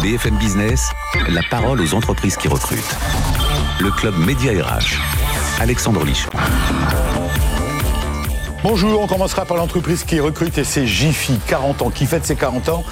BFM 0.00 0.36
Business, 0.38 0.90
la 1.28 1.42
parole 1.50 1.80
aux 1.80 1.94
entreprises 1.94 2.36
qui 2.36 2.48
recrutent. 2.48 2.96
Le 3.80 3.90
club 3.90 4.16
Média 4.16 4.52
RH. 4.52 4.98
Alexandre 5.60 6.04
Lichon. 6.04 6.30
Bonjour, 8.62 9.02
on 9.02 9.06
commencera 9.06 9.44
par 9.44 9.58
l'entreprise 9.58 10.04
qui 10.04 10.18
recrute 10.18 10.56
et 10.56 10.64
c'est 10.64 10.86
Jiffy, 10.86 11.38
40 11.46 11.82
ans, 11.82 11.90
qui 11.90 12.06
fête 12.06 12.24
ses 12.24 12.34
40 12.34 12.70
ans? 12.70 12.84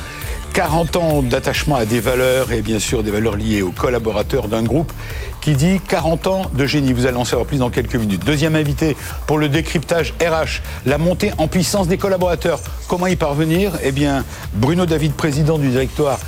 40 0.53 0.97
ans 0.97 1.23
d'attachement 1.23 1.77
à 1.77 1.85
des 1.85 2.01
valeurs 2.01 2.53
et 2.53 2.63
bien 2.63 2.79
sûr 2.79 3.03
des 3.03 3.11
valeurs 3.11 3.37
liées 3.37 3.63
aux 3.63 3.71
collaborateurs 3.71 4.49
d'un 4.49 4.63
groupe 4.63 4.93
qui 5.41 5.55
dit 5.55 5.81
40 5.87 6.27
ans 6.27 6.43
de 6.53 6.67
génie. 6.67 6.93
Vous 6.93 7.07
allez 7.07 7.17
en 7.17 7.25
savoir 7.25 7.47
plus 7.47 7.59
dans 7.59 7.71
quelques 7.71 7.95
minutes. 7.95 8.25
Deuxième 8.25 8.57
invité 8.57 8.97
pour 9.27 9.39
le 9.39 9.49
décryptage 9.49 10.15
RH, 10.21 10.61
la 10.85 10.99
montée 10.99 11.33
en 11.39 11.49
puissance 11.49 11.89
des 11.89 11.97
collaborateurs. 11.97 12.61
Comment 12.89 13.07
y 13.07 13.17
parvenir? 13.17 13.73
Eh 13.83 13.93
bien, 13.93 14.25
Bruno 14.55 14.85
David, 14.85 15.13
président 15.13 15.59
du 15.59 15.69
directoire 15.69 16.19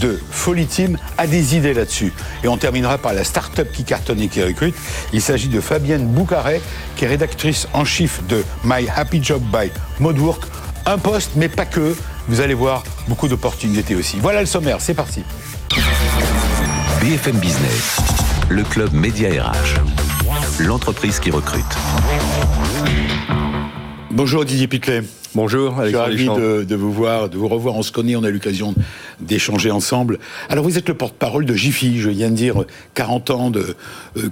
de 0.00 0.20
Folly 0.30 0.66
Team, 0.66 0.98
a 1.18 1.26
des 1.26 1.56
idées 1.56 1.74
là-dessus. 1.74 2.12
Et 2.44 2.48
on 2.48 2.56
terminera 2.56 2.96
par 2.98 3.12
la 3.12 3.24
start-up 3.24 3.70
qui 3.72 3.84
cartonne 3.84 4.20
et 4.20 4.28
qui 4.28 4.42
recrute. 4.42 4.74
Il 5.12 5.20
s'agit 5.20 5.48
de 5.48 5.60
Fabienne 5.60 6.06
Boucaret, 6.06 6.60
qui 6.96 7.04
est 7.04 7.08
rédactrice 7.08 7.66
en 7.72 7.84
chiffre 7.84 8.22
de 8.28 8.44
My 8.64 8.88
Happy 8.94 9.22
Job 9.22 9.42
by 9.52 9.70
Modwork. 9.98 10.44
Un 10.86 10.98
poste, 10.98 11.32
mais 11.36 11.48
pas 11.48 11.66
que. 11.66 11.94
Vous 12.30 12.40
allez 12.40 12.54
voir 12.54 12.84
beaucoup 13.08 13.26
d'opportunités 13.26 13.96
aussi. 13.96 14.20
Voilà 14.20 14.38
le 14.38 14.46
sommaire, 14.46 14.80
c'est 14.80 14.94
parti. 14.94 15.24
BFM 17.00 17.36
Business, 17.38 17.96
le 18.48 18.62
club 18.62 18.92
Média 18.92 19.28
RH, 19.50 19.80
l'entreprise 20.60 21.18
qui 21.18 21.32
recrute. 21.32 21.64
Bonjour 24.12 24.44
Didier 24.44 24.68
Pitlet. 24.68 25.02
Bonjour, 25.36 25.80
Je 25.84 25.88
suis 25.88 25.96
ravi 25.96 26.26
de, 26.26 26.64
de, 26.64 26.74
vous 26.74 26.92
voir, 26.92 27.28
de 27.28 27.38
vous 27.38 27.46
revoir. 27.46 27.76
On 27.76 27.82
se 27.82 27.92
connaît, 27.92 28.16
on 28.16 28.24
a 28.24 28.30
l'occasion 28.30 28.74
d'échanger 29.20 29.70
ensemble. 29.70 30.18
Alors, 30.48 30.64
vous 30.64 30.76
êtes 30.76 30.88
le 30.88 30.94
porte-parole 30.94 31.44
de 31.44 31.54
Jiffy. 31.54 32.00
Je 32.00 32.10
viens 32.10 32.30
de 32.30 32.34
dire 32.34 32.64
40 32.94 33.30
ans 33.30 33.50
de, 33.50 33.76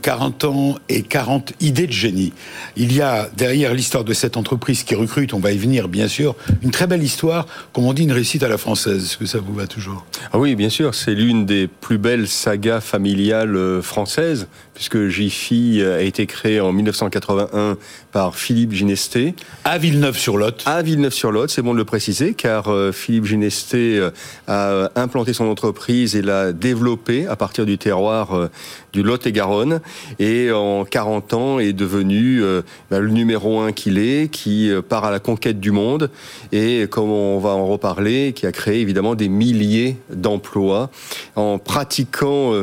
40 0.02 0.42
euh, 0.42 0.48
ans 0.48 0.74
et 0.88 1.02
40 1.02 1.52
idées 1.60 1.86
de 1.86 1.92
génie. 1.92 2.32
Il 2.76 2.92
y 2.92 3.00
a 3.00 3.28
derrière 3.36 3.74
l'histoire 3.74 4.02
de 4.02 4.12
cette 4.12 4.36
entreprise 4.36 4.82
qui 4.82 4.96
recrute, 4.96 5.34
on 5.34 5.38
va 5.38 5.52
y 5.52 5.56
venir, 5.56 5.86
bien 5.86 6.08
sûr, 6.08 6.34
une 6.62 6.72
très 6.72 6.88
belle 6.88 7.04
histoire, 7.04 7.46
comme 7.72 7.84
on 7.84 7.92
dit, 7.92 8.02
une 8.02 8.12
réussite 8.12 8.42
à 8.42 8.48
la 8.48 8.58
française. 8.58 9.04
Est-ce 9.04 9.18
que 9.18 9.26
ça 9.26 9.38
vous 9.38 9.54
va 9.54 9.68
toujours? 9.68 10.04
Ah 10.32 10.38
oui, 10.38 10.56
bien 10.56 10.68
sûr. 10.68 10.96
C'est 10.96 11.14
l'une 11.14 11.46
des 11.46 11.68
plus 11.68 11.98
belles 11.98 12.26
sagas 12.26 12.80
familiales 12.80 13.54
euh, 13.54 13.82
françaises, 13.82 14.48
puisque 14.74 15.06
Jiffy 15.06 15.80
a 15.80 16.00
été 16.00 16.26
créé 16.26 16.60
en 16.60 16.72
1981 16.72 17.76
par 18.10 18.34
Philippe 18.34 18.72
Ginesté. 18.72 19.34
À 19.64 19.78
Villeneuve-sur-Lot. 19.78 20.64
À 20.66 20.82
Villeneuve-sur-Lot, 20.88 21.50
c'est 21.50 21.60
bon 21.60 21.74
de 21.74 21.78
le 21.78 21.84
préciser, 21.84 22.32
car 22.32 22.68
euh, 22.68 22.92
Philippe 22.92 23.26
Ginesté 23.26 23.98
euh, 23.98 24.10
a 24.46 24.90
implanté 24.98 25.34
son 25.34 25.44
entreprise 25.44 26.16
et 26.16 26.22
l'a 26.22 26.54
développée 26.54 27.26
à 27.26 27.36
partir 27.36 27.66
du 27.66 27.76
terroir 27.76 28.34
euh, 28.34 28.48
du 28.94 29.02
Lot 29.02 29.26
et 29.26 29.32
Garonne, 29.32 29.82
et 30.18 30.50
en 30.50 30.86
40 30.86 31.34
ans 31.34 31.58
est 31.58 31.74
devenu 31.74 32.42
bah, 32.90 33.00
le 33.00 33.10
numéro 33.10 33.60
un 33.60 33.72
qu'il 33.72 33.98
est, 33.98 34.30
qui 34.32 34.72
part 34.88 35.04
à 35.04 35.10
la 35.10 35.20
conquête 35.20 35.60
du 35.60 35.72
monde, 35.72 36.10
et 36.52 36.86
comme 36.88 37.10
on 37.10 37.38
va 37.38 37.50
en 37.50 37.66
reparler, 37.66 38.32
qui 38.32 38.46
a 38.46 38.52
créé 38.52 38.80
évidemment 38.80 39.14
des 39.14 39.28
milliers 39.28 39.98
d'emplois 40.08 40.90
en 41.36 41.58
pratiquant 41.58 42.54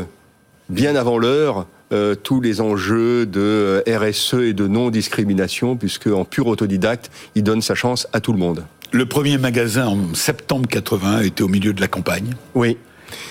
bien 0.67 0.95
avant 0.95 1.19
l'heure 1.19 1.67
euh, 1.91 2.15
tous 2.15 2.41
les 2.41 2.61
enjeux 2.61 3.25
de 3.25 3.83
RSE 3.87 4.35
et 4.41 4.53
de 4.53 4.67
non-discrimination, 4.67 5.75
puisque 5.75 6.07
en 6.07 6.25
pur 6.25 6.47
autodidacte, 6.47 7.11
il 7.35 7.43
donne 7.43 7.61
sa 7.61 7.75
chance 7.75 8.07
à 8.13 8.19
tout 8.19 8.33
le 8.33 8.39
monde. 8.39 8.65
Le 8.91 9.05
premier 9.05 9.37
magasin 9.37 9.87
en 9.87 10.13
septembre 10.13 10.67
80 10.69 11.21
était 11.21 11.43
au 11.43 11.47
milieu 11.47 11.73
de 11.73 11.81
la 11.81 11.87
campagne. 11.87 12.33
Oui. 12.53 12.77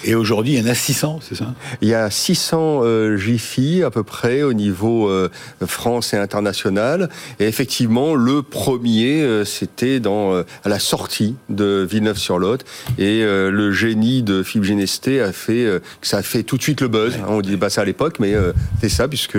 Et 0.05 0.15
aujourd'hui, 0.15 0.55
il 0.55 0.59
y 0.59 0.63
en 0.63 0.71
a 0.71 0.75
600, 0.75 1.21
c'est 1.23 1.35
ça? 1.35 1.55
Il 1.81 1.89
y 1.89 1.95
a 1.95 2.11
600 2.11 2.81
euh, 2.83 3.17
JFI 3.17 3.83
à 3.83 3.91
peu 3.91 4.03
près 4.03 4.43
au 4.43 4.53
niveau 4.53 5.09
euh, 5.09 5.31
France 5.67 6.13
et 6.13 6.17
international. 6.17 7.09
Et 7.41 7.47
effectivement, 7.47 8.15
le 8.15 8.43
premier, 8.43 9.23
euh, 9.23 9.45
c'était 9.45 10.01
dans 10.01 10.35
euh, 10.35 10.43
à 10.65 10.69
la 10.69 10.79
sortie 10.79 11.37
de 11.49 11.87
Villeneuve-sur-Lot. 11.89 12.65
Et 12.99 13.23
euh, 13.23 13.51
le 13.51 13.73
génie 13.73 14.23
de 14.23 14.43
Philippe 14.43 14.65
Genesté 14.65 15.21
a 15.21 15.33
fait 15.33 15.67
ça 16.03 16.19
a 16.19 16.23
fait 16.23 16.43
tout 16.43 16.57
de 16.57 16.63
suite 16.63 16.81
le 16.81 16.89
buzz. 16.89 17.15
On 17.29 17.41
dit 17.41 17.57
pas 17.57 17.71
ça 17.71 17.83
à 17.83 17.85
l'époque, 17.85 18.19
mais 18.21 18.35
c'est 18.81 18.89
ça 18.89 19.09
puisque 19.09 19.39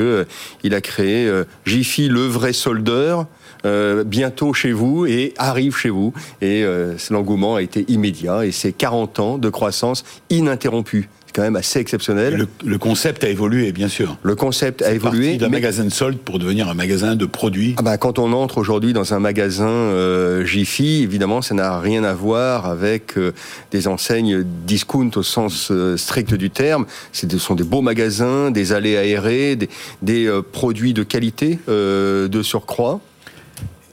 il 0.63 0.73
a 0.73 0.81
créé 0.81 1.31
Jiffy, 1.66 2.07
le 2.07 2.25
vrai 2.25 2.53
soldeur. 2.53 3.27
Euh, 3.65 4.03
bientôt 4.03 4.53
chez 4.53 4.71
vous 4.71 5.05
et 5.05 5.33
arrive 5.37 5.75
chez 5.75 5.89
vous. 5.89 6.13
Et 6.41 6.63
euh, 6.63 6.95
l'engouement 7.09 7.55
a 7.55 7.61
été 7.61 7.85
immédiat 7.87 8.45
et 8.45 8.51
c'est 8.51 8.71
40 8.71 9.19
ans 9.19 9.37
de 9.37 9.49
croissance 9.49 10.03
ininterrompue 10.29 11.09
quand 11.35 11.41
même 11.41 11.57
assez 11.57 11.79
exceptionnel. 11.79 12.35
Le, 12.35 12.47
le, 12.65 12.77
concept 12.77 13.23
a 13.25 13.29
évolué, 13.29 13.73
bien 13.73 13.89
sûr. 13.89 14.17
Le 14.23 14.35
concept 14.35 14.81
a 14.81 14.93
évolué. 14.93 15.35
d'un 15.35 15.49
magasin 15.49 15.83
de 15.83 15.89
solde 15.89 16.17
pour 16.17 16.39
devenir 16.39 16.69
un 16.69 16.73
magasin 16.73 17.15
de 17.15 17.25
produits. 17.25 17.75
Ah 17.77 17.81
bah, 17.81 17.97
quand 17.97 18.19
on 18.19 18.31
entre 18.31 18.57
aujourd'hui 18.57 18.93
dans 18.93 19.13
un 19.13 19.19
magasin 19.19 19.67
euh, 19.67 20.45
Jiffy, 20.45 21.03
évidemment, 21.03 21.41
ça 21.41 21.53
n'a 21.53 21.77
rien 21.79 22.05
à 22.05 22.13
voir 22.13 22.67
avec 22.67 23.17
euh, 23.17 23.33
des 23.71 23.89
enseignes 23.89 24.43
discount 24.65 25.11
au 25.17 25.23
sens 25.23 25.69
euh, 25.71 25.97
strict 25.97 26.33
du 26.33 26.49
terme. 26.49 26.85
Ce 27.11 27.27
sont 27.37 27.55
des 27.55 27.65
beaux 27.65 27.81
magasins, 27.81 28.49
des 28.49 28.71
allées 28.71 28.95
aérées, 28.95 29.57
des, 29.57 29.69
des 30.01 30.41
produits 30.53 30.93
de 30.93 31.03
qualité 31.03 31.59
de 31.67 32.41
surcroît. 32.41 33.01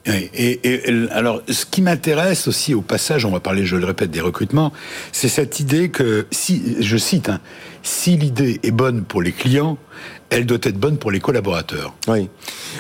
Et, 0.05 0.31
et, 0.35 0.89
et, 0.89 1.11
alors, 1.11 1.43
ce 1.49 1.65
qui 1.65 1.81
m'intéresse 1.81 2.49
aussi 2.49 2.75
au 2.75 2.83
passage, 2.83 3.25
on 3.25 3.31
va 3.31 3.41
parler, 3.41 3.65
je 3.65 3.77
le 3.77 3.85
répète, 3.85 4.11
des 4.11 4.21
recrutements, 4.21 4.73
c'est 5.13 5.29
cette 5.29 5.61
idée 5.61 5.91
que, 5.91 6.27
si, 6.31 6.77
je 6.81 6.97
cite, 6.97 7.29
hein, 7.29 7.41
si 7.83 8.17
l'idée 8.17 8.59
est 8.63 8.73
bonne 8.73 9.05
pour 9.05 9.23
les 9.23 9.33
clients, 9.33 9.79
elle 10.33 10.47
doit 10.47 10.59
être 10.63 10.79
bonne 10.79 10.97
pour 10.97 11.11
les 11.11 11.21
collaborateurs. 11.21 11.93
Oui. 12.09 12.29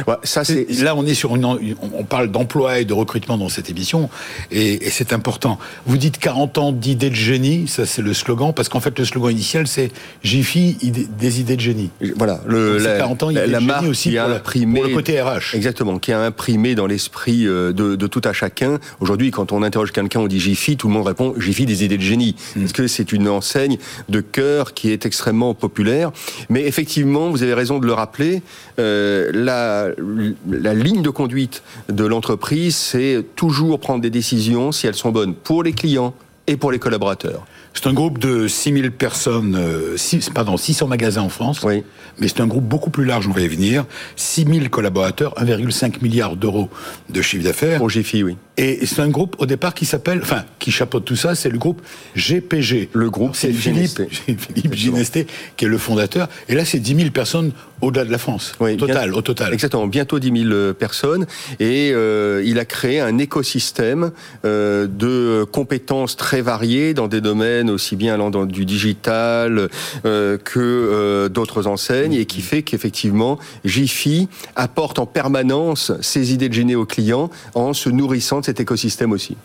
Ouais, 0.08 0.14
ça, 0.22 0.42
c'est... 0.42 0.66
Là, 0.80 0.96
on 0.96 1.04
est 1.04 1.14
sur 1.14 1.36
une, 1.36 1.44
on 1.44 2.04
parle 2.04 2.30
d'emploi 2.30 2.78
et 2.78 2.86
de 2.86 2.94
recrutement 2.94 3.36
dans 3.36 3.50
cette 3.50 3.68
émission, 3.68 4.08
et, 4.50 4.86
et 4.86 4.90
c'est 4.90 5.12
important. 5.12 5.58
Vous 5.84 5.98
dites 5.98 6.18
40 6.18 6.58
ans 6.58 6.72
d'idées 6.72 7.10
de 7.10 7.14
génie, 7.14 7.68
ça 7.68 7.84
c'est 7.84 8.00
le 8.00 8.14
slogan, 8.14 8.52
parce 8.54 8.70
qu'en 8.70 8.80
fait 8.80 8.98
le 8.98 9.04
slogan 9.04 9.32
initial 9.32 9.66
c'est 9.66 9.90
Jiffy 10.22 10.76
des 10.82 11.40
idées 11.40 11.56
de 11.56 11.60
génie. 11.60 11.90
Voilà, 12.16 12.40
le, 12.46 12.78
la, 12.78 12.98
40 12.98 13.22
ans, 13.22 13.30
la, 13.30 13.46
la 13.46 13.60
marque 13.60 13.86
aussi 13.86 14.10
qui 14.10 14.18
a 14.18 14.24
pour, 14.24 14.36
imprimé, 14.36 14.80
pour 14.80 14.88
le 14.88 14.94
côté 14.94 15.20
RH. 15.20 15.54
Exactement, 15.54 15.98
qui 15.98 16.12
a 16.12 16.20
imprimé 16.20 16.74
dans 16.74 16.86
l'esprit 16.86 17.46
euh, 17.46 17.72
de, 17.72 17.96
de, 17.96 18.06
tout 18.06 18.22
à 18.24 18.32
chacun. 18.32 18.78
Aujourd'hui, 19.00 19.30
quand 19.30 19.52
on 19.52 19.62
interroge 19.62 19.92
quelqu'un, 19.92 20.20
on 20.20 20.26
dit 20.26 20.40
Jiffy, 20.40 20.78
tout 20.78 20.88
le 20.88 20.94
monde 20.94 21.06
répond 21.06 21.34
Jiffy 21.38 21.66
des 21.66 21.84
idées 21.84 21.98
de 21.98 22.02
génie, 22.02 22.34
mm. 22.56 22.60
parce 22.60 22.72
que 22.72 22.86
c'est 22.86 23.12
une 23.12 23.28
enseigne 23.28 23.76
de 24.08 24.20
cœur 24.20 24.72
qui 24.72 24.90
est 24.90 25.04
extrêmement 25.04 25.52
populaire. 25.54 26.12
Mais 26.48 26.62
effectivement, 26.62 27.28
vous 27.28 27.41
avez 27.42 27.54
raison 27.54 27.78
de 27.78 27.86
le 27.86 27.92
rappeler, 27.92 28.42
euh, 28.78 29.30
la 29.34 30.74
ligne 30.74 31.02
de 31.02 31.10
conduite 31.10 31.62
de 31.88 32.04
l'entreprise, 32.04 32.76
c'est 32.76 33.24
toujours 33.36 33.80
prendre 33.80 34.00
des 34.00 34.10
décisions 34.10 34.72
si 34.72 34.86
elles 34.86 34.94
sont 34.94 35.10
bonnes 35.10 35.34
pour 35.34 35.62
les 35.62 35.72
clients 35.72 36.14
et 36.46 36.56
pour 36.56 36.72
les 36.72 36.78
collaborateurs. 36.78 37.44
C'est 37.74 37.86
un 37.86 37.92
groupe 37.92 38.18
de 38.18 38.48
6000 38.48 38.90
personnes, 38.90 39.56
euh, 39.56 39.96
6, 39.96 40.30
pardon, 40.30 40.56
600 40.56 40.88
magasins 40.88 41.22
en 41.22 41.28
France. 41.28 41.62
Oui. 41.62 41.82
Mais 42.18 42.28
c'est 42.28 42.40
un 42.40 42.46
groupe 42.46 42.64
beaucoup 42.64 42.90
plus 42.90 43.04
large, 43.04 43.26
on 43.26 43.32
va 43.32 43.40
y 43.40 43.48
venir. 43.48 43.84
6000 44.16 44.68
collaborateurs, 44.70 45.34
1,5 45.38 46.02
milliard 46.02 46.36
d'euros 46.36 46.68
de 47.08 47.22
chiffre 47.22 47.44
d'affaires. 47.44 47.78
Pour 47.78 47.88
Jiffy, 47.88 48.22
oui. 48.22 48.36
Et 48.58 48.84
c'est 48.84 49.00
un 49.00 49.08
groupe 49.08 49.36
au 49.38 49.46
départ 49.46 49.72
qui 49.72 49.86
s'appelle, 49.86 50.20
enfin, 50.22 50.44
qui 50.58 50.70
chapeaute 50.70 51.06
tout 51.06 51.16
ça, 51.16 51.34
c'est 51.34 51.48
le 51.48 51.58
groupe 51.58 51.80
GPG. 52.14 52.90
Le 52.92 53.08
groupe, 53.08 53.34
c'est 53.34 53.52
Philippe, 53.52 54.02
Philippe 54.10 54.74
Ginesté 54.74 55.26
qui 55.56 55.64
est 55.64 55.68
le 55.68 55.78
fondateur. 55.78 56.28
Et 56.48 56.54
là, 56.54 56.64
c'est 56.64 56.78
10 56.78 56.96
000 56.96 57.10
personnes 57.10 57.52
au-delà 57.82 58.04
de 58.04 58.12
la 58.12 58.18
France. 58.18 58.54
Oui, 58.60 58.76
total, 58.76 59.12
au 59.12 59.20
total. 59.22 59.52
Exactement, 59.52 59.86
bientôt 59.86 60.18
10 60.18 60.48
000 60.48 60.72
personnes. 60.74 61.26
Et 61.60 61.90
euh, 61.92 62.42
il 62.46 62.58
a 62.58 62.64
créé 62.64 63.00
un 63.00 63.18
écosystème 63.18 64.12
euh, 64.44 64.86
de 64.86 65.44
compétences 65.44 66.16
très 66.16 66.40
variées 66.40 66.94
dans 66.94 67.08
des 67.08 67.20
domaines 67.20 67.68
aussi 67.70 67.96
bien 67.96 68.14
allant 68.14 68.30
dans 68.30 68.46
du 68.46 68.64
digital 68.64 69.68
euh, 70.04 70.38
que 70.38 70.60
euh, 70.60 71.28
d'autres 71.28 71.66
enseignes 71.66 72.14
et 72.14 72.24
qui 72.24 72.40
fait 72.40 72.62
qu'effectivement, 72.62 73.38
Jiffy 73.64 74.28
apporte 74.54 74.98
en 74.98 75.06
permanence 75.06 75.92
ses 76.00 76.32
idées 76.32 76.48
de 76.48 76.54
génie 76.54 76.76
aux 76.76 76.86
clients 76.86 77.30
en 77.54 77.72
se 77.72 77.88
nourrissant 77.88 78.40
de 78.40 78.44
cet 78.44 78.60
écosystème 78.60 79.12
aussi. 79.12 79.36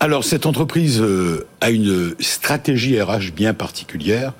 Alors, 0.00 0.24
cette 0.24 0.46
entreprise 0.46 1.00
euh, 1.00 1.46
a 1.60 1.70
une 1.70 2.14
stratégie 2.20 3.00
RH 3.00 3.32
bien 3.34 3.54
particulière, 3.54 4.32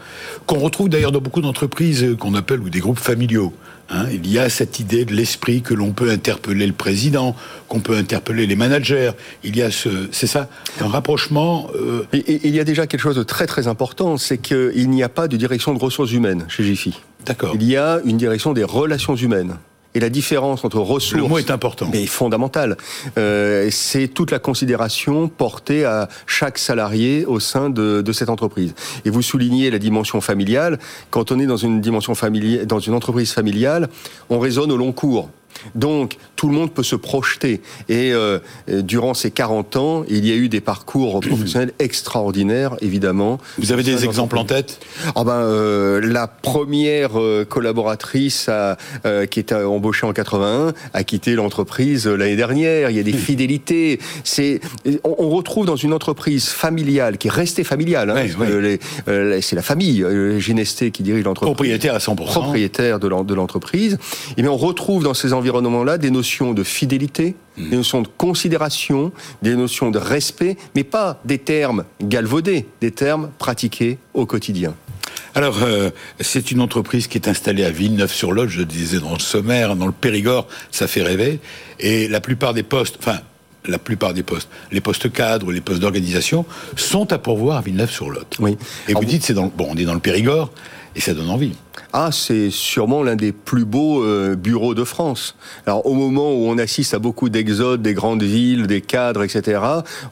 qu'on 0.46 0.58
retrouve 0.58 0.88
d'ailleurs 0.88 1.12
dans 1.12 1.20
beaucoup 1.20 1.40
d'entreprises 1.40 2.16
qu'on 2.18 2.34
appelle 2.34 2.60
ou 2.60 2.70
des 2.70 2.80
groupes 2.80 2.98
familiaux. 2.98 3.52
Hein, 3.90 4.06
il 4.12 4.30
y 4.30 4.38
a 4.38 4.48
cette 4.48 4.80
idée 4.80 5.04
de 5.04 5.12
l'esprit 5.12 5.60
que 5.62 5.74
l'on 5.74 5.92
peut 5.92 6.10
interpeller 6.10 6.66
le 6.66 6.72
président, 6.72 7.36
qu'on 7.68 7.80
peut 7.80 7.96
interpeller 7.96 8.46
les 8.46 8.56
managers. 8.56 9.12
Il 9.42 9.56
y 9.56 9.62
a 9.62 9.70
ce, 9.70 10.08
c'est 10.10 10.26
ça, 10.26 10.48
un 10.80 10.88
rapprochement. 10.88 11.68
Euh... 11.74 12.06
Et, 12.12 12.18
et, 12.18 12.48
il 12.48 12.54
y 12.54 12.60
a 12.60 12.64
déjà 12.64 12.86
quelque 12.86 13.00
chose 13.00 13.16
de 13.16 13.22
très 13.22 13.46
très 13.46 13.68
important, 13.68 14.16
c'est 14.16 14.38
qu'il 14.38 14.88
n'y 14.88 15.02
a 15.02 15.10
pas 15.10 15.28
de 15.28 15.36
direction 15.36 15.74
de 15.74 15.78
ressources 15.78 16.12
humaines 16.12 16.46
chez 16.48 16.64
Jiffy. 16.64 16.98
D'accord. 17.26 17.52
Il 17.54 17.62
y 17.62 17.76
a 17.76 18.00
une 18.04 18.16
direction 18.16 18.52
des 18.52 18.64
relations 18.64 19.16
humaines. 19.16 19.56
Et 19.94 20.00
la 20.00 20.10
différence 20.10 20.64
entre 20.64 20.78
ressources. 20.78 21.14
Le 21.20 21.28
mot 21.28 21.38
est 21.38 21.50
important. 21.50 21.88
Mais 21.92 22.06
fondamental. 22.06 22.76
Euh, 23.18 23.68
c'est 23.70 24.08
toute 24.08 24.30
la 24.30 24.38
considération 24.38 25.28
portée 25.28 25.84
à 25.84 26.08
chaque 26.26 26.58
salarié 26.58 27.24
au 27.26 27.40
sein 27.40 27.70
de, 27.70 28.02
de, 28.02 28.12
cette 28.12 28.28
entreprise. 28.28 28.74
Et 29.04 29.10
vous 29.10 29.22
soulignez 29.22 29.70
la 29.70 29.78
dimension 29.78 30.20
familiale. 30.20 30.78
Quand 31.10 31.32
on 31.32 31.38
est 31.38 31.46
dans 31.46 31.56
une 31.56 31.80
dimension 31.80 32.14
familiale, 32.14 32.66
dans 32.66 32.80
une 32.80 32.94
entreprise 32.94 33.32
familiale, 33.32 33.88
on 34.30 34.38
raisonne 34.38 34.72
au 34.72 34.76
long 34.76 34.92
cours. 34.92 35.30
Donc, 35.74 36.16
tout 36.36 36.48
le 36.48 36.54
monde 36.54 36.72
peut 36.72 36.82
se 36.82 36.96
projeter. 36.96 37.60
Et 37.88 38.12
euh, 38.12 38.38
durant 38.68 39.14
ces 39.14 39.30
40 39.30 39.76
ans, 39.76 40.04
il 40.08 40.26
y 40.26 40.32
a 40.32 40.34
eu 40.34 40.48
des 40.48 40.60
parcours 40.60 41.20
professionnels 41.26 41.72
extraordinaires, 41.78 42.76
évidemment. 42.80 43.38
Vous 43.58 43.72
avez 43.72 43.82
des 43.82 44.04
exemples 44.04 44.38
en 44.38 44.44
tête? 44.44 44.80
Ah 45.14 45.24
ben, 45.24 45.32
euh, 45.32 46.00
La 46.00 46.26
première 46.26 47.18
euh, 47.18 47.44
collaboratrice 47.48 48.48
à, 48.48 48.76
qui 49.30 49.40
était 49.40 49.54
embauchée 49.54 50.06
en 50.06 50.12
81 50.12 50.72
a 50.92 51.04
quitté 51.04 51.34
l'entreprise 51.34 52.06
l'année 52.06 52.36
dernière. 52.36 52.90
Il 52.90 52.96
y 52.96 53.00
a 53.00 53.02
des 53.02 53.12
fidélités. 53.12 54.00
C'est, 54.24 54.60
on, 55.04 55.30
retrouve 55.30 55.66
dans 55.66 55.76
une 55.76 55.92
entreprise 55.92 56.48
familiale, 56.48 57.18
qui 57.18 57.28
est 57.28 57.30
restée 57.30 57.64
familiale, 57.64 58.10
hein, 58.10 59.40
c'est 59.40 59.56
la 59.56 59.62
famille 59.62 60.04
Ginesté 60.38 60.90
qui 60.90 61.02
dirige 61.02 61.24
l'entreprise. 61.24 61.54
Propriétaire 61.54 61.94
à 61.94 61.98
100%. 61.98 62.14
Propriétaire 62.14 63.00
de 63.00 63.34
l'entreprise. 63.34 63.98
Et 64.36 64.42
bien 64.42 64.50
on 64.50 64.56
retrouve 64.56 65.02
dans 65.02 65.14
ces 65.14 65.32
environnements-là 65.44 65.98
des 65.98 66.10
notions 66.10 66.54
de 66.54 66.62
fidélité, 66.62 67.34
mmh. 67.58 67.70
des 67.70 67.76
notions 67.76 68.00
de 68.02 68.08
considération, 68.16 69.12
des 69.42 69.54
notions 69.54 69.90
de 69.90 69.98
respect, 69.98 70.56
mais 70.74 70.84
pas 70.84 71.20
des 71.24 71.38
termes 71.38 71.84
galvaudés, 72.00 72.66
des 72.80 72.90
termes 72.90 73.30
pratiqués 73.38 73.98
au 74.14 74.24
quotidien. 74.24 74.74
Alors, 75.34 75.62
euh, 75.62 75.90
c'est 76.20 76.50
une 76.50 76.60
entreprise 76.60 77.08
qui 77.08 77.18
est 77.18 77.28
installée 77.28 77.64
à 77.64 77.70
Villeneuve-sur-Lot, 77.70 78.48
je 78.48 78.62
disais 78.62 79.00
dans 79.00 79.12
le 79.12 79.18
sommaire, 79.18 79.76
dans 79.76 79.86
le 79.86 79.92
Périgord, 79.92 80.46
ça 80.70 80.86
fait 80.86 81.02
rêver. 81.02 81.40
Et 81.80 82.08
la 82.08 82.20
plupart 82.20 82.54
des 82.54 82.62
postes, 82.62 82.96
enfin, 83.00 83.18
la 83.66 83.78
plupart 83.78 84.14
des 84.14 84.22
postes, 84.22 84.48
les 84.70 84.80
postes 84.80 85.12
cadres, 85.12 85.50
les 85.50 85.60
postes 85.60 85.80
d'organisation, 85.80 86.46
sont 86.76 87.12
à 87.12 87.18
pourvoir 87.18 87.58
à 87.58 87.60
Villeneuve-sur-Lot. 87.62 88.36
Oui. 88.38 88.56
Et 88.88 88.94
vous 88.94 89.04
dites, 89.04 89.24
c'est 89.24 89.34
dans, 89.34 89.48
bon, 89.48 89.68
on 89.70 89.76
est 89.76 89.84
dans 89.84 89.94
le 89.94 90.00
Périgord, 90.00 90.50
et 90.96 91.00
ça 91.00 91.14
donne 91.14 91.30
envie. 91.30 91.52
Ah, 91.92 92.10
c'est 92.12 92.50
sûrement 92.50 93.02
l'un 93.02 93.16
des 93.16 93.32
plus 93.32 93.64
beaux 93.64 94.02
euh, 94.02 94.34
bureaux 94.36 94.74
de 94.74 94.84
France. 94.84 95.36
Alors, 95.66 95.86
au 95.86 95.94
moment 95.94 96.32
où 96.32 96.46
on 96.46 96.58
assiste 96.58 96.94
à 96.94 96.98
beaucoup 96.98 97.28
d'exodes 97.28 97.82
des 97.82 97.94
grandes 97.94 98.22
villes, 98.22 98.66
des 98.66 98.80
cadres, 98.80 99.22
etc., 99.22 99.60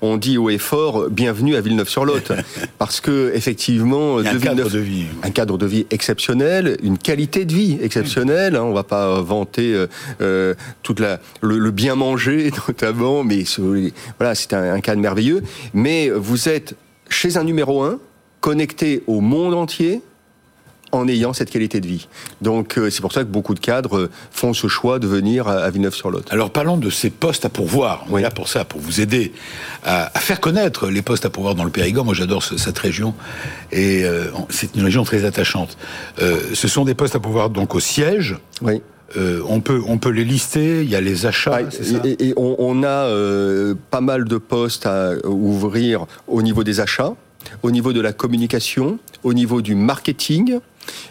on 0.01 0.17
dit 0.17 0.39
haut 0.39 0.51
et 0.51 0.59
fort 0.59 1.09
bienvenue 1.11 1.57
à 1.57 1.61
Villeneuve-sur-Lot, 1.61 2.33
parce 2.79 3.01
que 3.01 3.33
effectivement, 3.35 4.19
un 4.19 4.39
cadre 4.39 4.71
de 4.71 4.79
vie, 4.79 5.07
un 5.23 5.31
cadre 5.31 5.59
de 5.59 5.67
vie 5.67 5.87
exceptionnel, 5.91 6.77
une 6.83 6.99
qualité 6.99 7.45
de 7.45 7.53
vie 7.53 7.79
exceptionnelle. 7.81 8.57
Hein, 8.57 8.63
on 8.63 8.73
va 8.73 8.85
pas 8.85 9.21
vanter 9.21 9.75
euh, 9.75 9.87
euh, 10.21 10.55
toute 10.83 11.01
la 11.01 11.21
le, 11.41 11.71
bien 11.71 11.95
manger 11.95 12.51
notamment, 12.69 13.25
mais 13.25 13.45
voilà, 14.19 14.35
c'est 14.35 14.53
un, 14.53 14.75
un 14.75 14.81
cadre 14.81 15.01
merveilleux. 15.01 15.43
Mais 15.75 16.11
vous 16.11 16.49
êtes 16.49 16.75
chez 17.09 17.37
un 17.37 17.45
numéro 17.45 17.83
un, 17.83 17.99
connecté 18.41 19.03
au 19.07 19.21
monde 19.21 19.55
entier 19.55 20.03
en 20.93 21.09
ayant 21.09 21.33
cette 21.33 21.51
qualité 21.51 21.81
de 21.81 21.87
vie. 21.87 22.07
Donc 22.43 22.79
euh, 22.79 22.91
c'est 22.91 23.01
pour 23.01 23.13
ça 23.13 23.21
que 23.21 23.29
beaucoup 23.29 23.55
de 23.55 23.61
cadres 23.61 23.99
euh, 23.99 24.11
font 24.31 24.53
ce 24.53 24.69
choix 24.69 24.99
de 24.99 25.07
venir 25.07 25.49
à 25.49 25.69
Villeneuve-sur-Lot. 25.71 26.31
Alors 26.31 26.51
parlons 26.51 26.77
de 26.77 26.91
ces 26.91 27.11
postes 27.11 27.47
à 27.47 27.49
pourvoir. 27.49 28.05
On 28.11 28.19
est 28.19 28.23
là 28.23 28.31
pour 28.31 28.49
ça, 28.49 28.65
pour 28.65 28.81
vous 28.81 29.01
aider 29.01 29.33
à, 29.85 30.11
faire 30.21 30.41
connaître 30.41 30.89
les 30.89 31.03
postes 31.03 31.25
à 31.25 31.31
pourvoir 31.31 31.55
dans 31.55 31.65
le 31.65 31.71
Périgord. 31.71 32.05
Moi 32.05 32.15
j'adore 32.15 32.43
cette 32.43 32.79
région 32.79 33.15
et 33.73 34.05
euh, 34.05 34.27
c'est 34.51 34.77
une 34.77 34.85
région 34.85 35.03
très 35.05 35.25
attachante. 35.25 35.77
ce 36.19 36.69
sont 36.69 36.85
des 36.85 36.95
postes 36.95 37.17
à 37.17 37.21
pourvoir 37.21 37.51
donc 37.51 37.75
au 37.75 37.81
siège. 37.81 38.37
Oui. 38.61 38.83
on, 39.17 39.61
peut, 39.61 39.81
on 39.87 39.99
peut 39.99 40.11
les 40.11 40.25
lister, 40.25 40.83
il 40.83 40.91
y 40.91 40.97
a 40.97 41.01
les 41.01 41.27
achats. 41.27 41.61
et, 41.63 42.29
et, 42.29 42.35
on, 42.37 42.57
on 42.59 42.85
a 42.85 43.09
pas 43.91 44.01
mal 44.03 44.25
de 44.25 44.37
postes 44.37 44.87
à 44.87 45.13
ouvrir 45.25 46.07
au 46.29 46.43
niveau 46.43 46.65
des 46.65 46.81
achats, 46.81 47.15
au 47.63 47.71
niveau 47.71 47.93
de 47.93 48.01
la 48.01 48.13
communication, 48.13 48.99
au 49.23 49.35
niveau 49.35 49.63
du 49.63 49.75
marketing, 49.75 50.61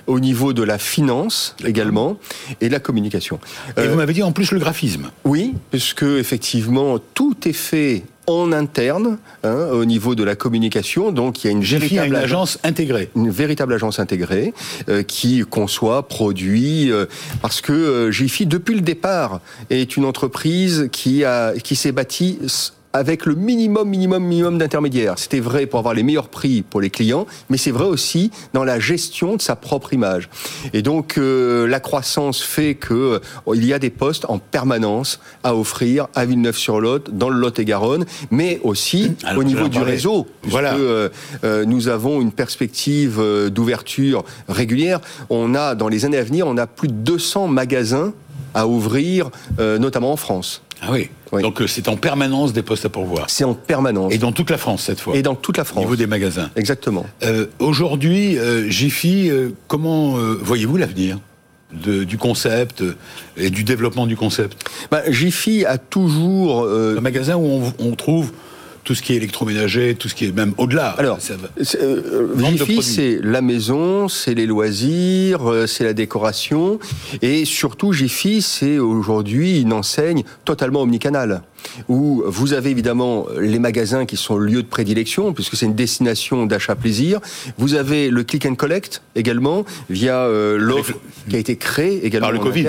au 0.08 0.20
niveau 0.20 0.54
de 0.54 0.64
la 0.64 0.78
finance 0.78 1.56
également 1.66 2.18
et 2.60 2.70
la 2.70 2.80
communication. 2.80 3.40
Et 3.78 3.88
vous 3.88 3.94
euh, 3.94 3.96
m'avez 3.96 4.14
dit 4.14 4.24
en 4.24 4.32
plus 4.32 4.52
le 4.52 4.60
graphisme. 4.60 5.12
Oui, 5.24 5.54
puisque 5.70 6.04
effectivement 6.04 6.98
tout 7.14 7.36
est 7.46 7.54
fait 7.54 8.04
en 8.28 8.52
interne 8.52 9.18
hein, 9.44 9.70
au 9.72 9.86
niveau 9.86 10.16
de 10.16 10.24
la 10.24 10.36
communication. 10.36 11.12
Donc 11.12 11.44
il 11.44 11.48
y 11.48 11.50
a 11.50 11.54
une 11.54 11.64
véritable 11.64 12.16
agence 12.16 12.60
intégrée, 12.64 13.10
une 13.16 13.30
véritable 13.30 13.74
agence 13.74 14.00
intégrée 14.00 14.54
euh, 14.90 15.04
qui 15.04 15.42
conçoit, 15.42 16.08
produit, 16.08 16.92
euh, 16.92 17.06
parce 17.42 17.62
que 17.62 18.12
Jiffy 18.12 18.46
depuis 18.46 18.76
le 18.76 18.82
départ 18.82 19.42
est 19.70 19.98
une 19.98 20.06
entreprise 20.06 20.90
qui 20.92 21.26
a 21.26 21.54
qui 21.54 21.76
s'est 21.76 21.92
bâtie 21.92 22.40
avec 22.94 23.26
le 23.26 23.36
minimum, 23.36 23.88
minimum, 23.88 24.24
minimum 24.24 24.58
d'intermédiaires. 24.58 25.16
C'était 25.18 25.40
vrai 25.40 25.66
pour 25.66 25.80
avoir 25.80 25.94
les 25.94 26.04
meilleurs 26.04 26.28
prix 26.28 26.62
pour 26.62 26.82
les 26.82 26.90
clients, 26.90 27.26
mais 27.50 27.58
c'est 27.58 27.72
vrai 27.72 27.86
aussi 27.86 28.32
dans 28.54 28.64
la 28.64 28.80
gestion 28.80 29.36
de 29.36 29.42
sa 29.42 29.56
propre 29.56 29.94
image. 29.94 30.30
Et 30.74 30.82
donc, 30.82 31.18
euh, 31.18 31.68
la 31.68 31.80
croissance 31.80 32.42
fait 32.42 32.76
que 32.76 32.94
euh, 32.94 33.20
il 33.54 33.66
y 33.66 33.74
a 33.74 33.80
des 33.80 33.90
postes 33.90 34.26
en 34.28 34.40
permanence 34.40 35.20
à 35.44 35.56
offrir 35.56 36.08
à 36.16 36.26
Villeneuve-sur-Lot, 36.26 37.10
dans 37.12 37.30
le 37.30 37.40
Lot-et-Garonne, 37.40 38.06
mais 38.30 38.60
aussi 38.64 39.14
au 39.36 39.44
niveau 39.44 39.68
du 39.68 39.80
réseau. 39.80 40.28
Voilà. 40.44 40.76
Euh, 40.76 41.10
nous 41.66 41.88
avons 41.88 42.22
une 42.22 42.32
perspective 42.32 43.22
d'ouverture 43.50 44.24
régulière. 44.48 45.00
On 45.30 45.56
a, 45.56 45.76
dans 45.76 45.88
les 45.88 46.06
années 46.06 46.18
à 46.18 46.24
venir, 46.24 46.48
on 46.48 46.58
a 46.58 46.68
plus 46.68 46.88
de 46.88 46.94
200 46.94 47.48
magasins 47.48 48.14
à 48.54 48.68
ouvrir, 48.68 49.30
notamment 49.60 50.12
en 50.12 50.18
France. 50.18 50.62
Ah 50.82 50.90
oui. 50.92 51.10
Donc 51.32 51.62
euh, 51.62 51.68
c'est 51.68 51.88
en 51.88 51.96
permanence 51.96 52.54
des 52.54 52.64
postes 52.64 52.86
à 52.86 52.90
pourvoir. 52.90 53.30
C'est 53.30 53.44
en 53.44 53.54
permanence. 53.54 54.14
Et 54.14 54.18
dans 54.18 54.32
toute 54.32 54.50
la 54.50 54.58
France 54.58 54.84
cette 54.84 55.00
fois. 55.00 55.16
Et 55.16 55.22
dans 55.22 55.36
toute 55.36 55.58
la 55.58 55.64
France. 55.64 55.78
Au 55.78 55.82
niveau 55.82 55.96
des 55.96 56.08
magasins. 56.08 56.50
Exactement. 56.56 57.06
Euh, 57.24 57.46
Aujourd'hui, 57.60 58.38
euh, 58.38 58.68
Jiffy, 58.70 59.30
euh, 59.30 59.50
comment 59.68 60.18
voyez-vous 60.42 60.78
l'avenir 60.78 61.20
du 61.72 62.18
concept 62.18 62.84
et 63.38 63.50
du 63.50 63.64
développement 63.64 64.06
du 64.06 64.18
concept? 64.18 64.66
Bah, 64.92 65.04
Jiffy 65.08 65.64
a 65.66 65.78
toujours... 65.78 66.68
Un 66.68 67.00
magasin 67.00 67.38
où 67.38 67.46
on, 67.46 67.74
on 67.80 67.96
trouve 67.96 68.34
tout 68.84 68.96
ce 68.96 69.02
qui 69.02 69.14
est 69.14 69.18
électroménager, 69.18 69.96
tout 69.96 70.10
ce 70.10 70.16
qui 70.16 70.26
est 70.26 70.36
même 70.36 70.54
au-delà. 70.58 70.90
Alors, 70.98 71.20
euh, 71.76 72.82
c'est 72.82 73.20
la 73.22 73.42
maison, 73.42 74.08
c'est 74.08 74.34
les 74.34 74.46
loisirs, 74.46 75.50
euh, 75.50 75.68
c'est 75.68 75.84
la 75.84 75.94
décoration, 75.94 76.80
et 77.22 77.46
surtout 77.46 77.94
Jiffy, 77.94 78.42
c'est 78.42 78.80
aujourd'hui 78.80 79.62
une 79.62 79.74
enseigne 79.74 80.24
totalement 80.46 80.82
omnicanale 80.82 81.44
où 81.88 82.24
vous 82.26 82.54
avez 82.54 82.70
évidemment 82.70 83.26
les 83.40 83.60
magasins 83.60 84.06
qui 84.06 84.18
sont 84.18 84.36
le 84.38 84.46
lieu 84.46 84.64
de 84.64 84.68
prédilection, 84.68 85.34
puisque 85.34 85.56
c'est 85.56 85.66
une 85.66 85.76
destination 85.76 86.46
d'achat 86.46 86.76
plaisir. 86.76 87.20
Vous 87.58 87.76
avez 87.76 88.10
le 88.10 88.24
click 88.24 88.46
and 88.46 88.56
collect 88.56 89.02
également, 89.16 89.66
via 89.90 90.20
euh, 90.20 90.58
l'offre 90.58 90.94
qui 91.30 91.36
a 91.36 91.40
été 91.40 91.56
créée 91.56 92.06
également. 92.06 92.28
Par 92.28 92.34
le 92.34 92.40
Covid. 92.40 92.68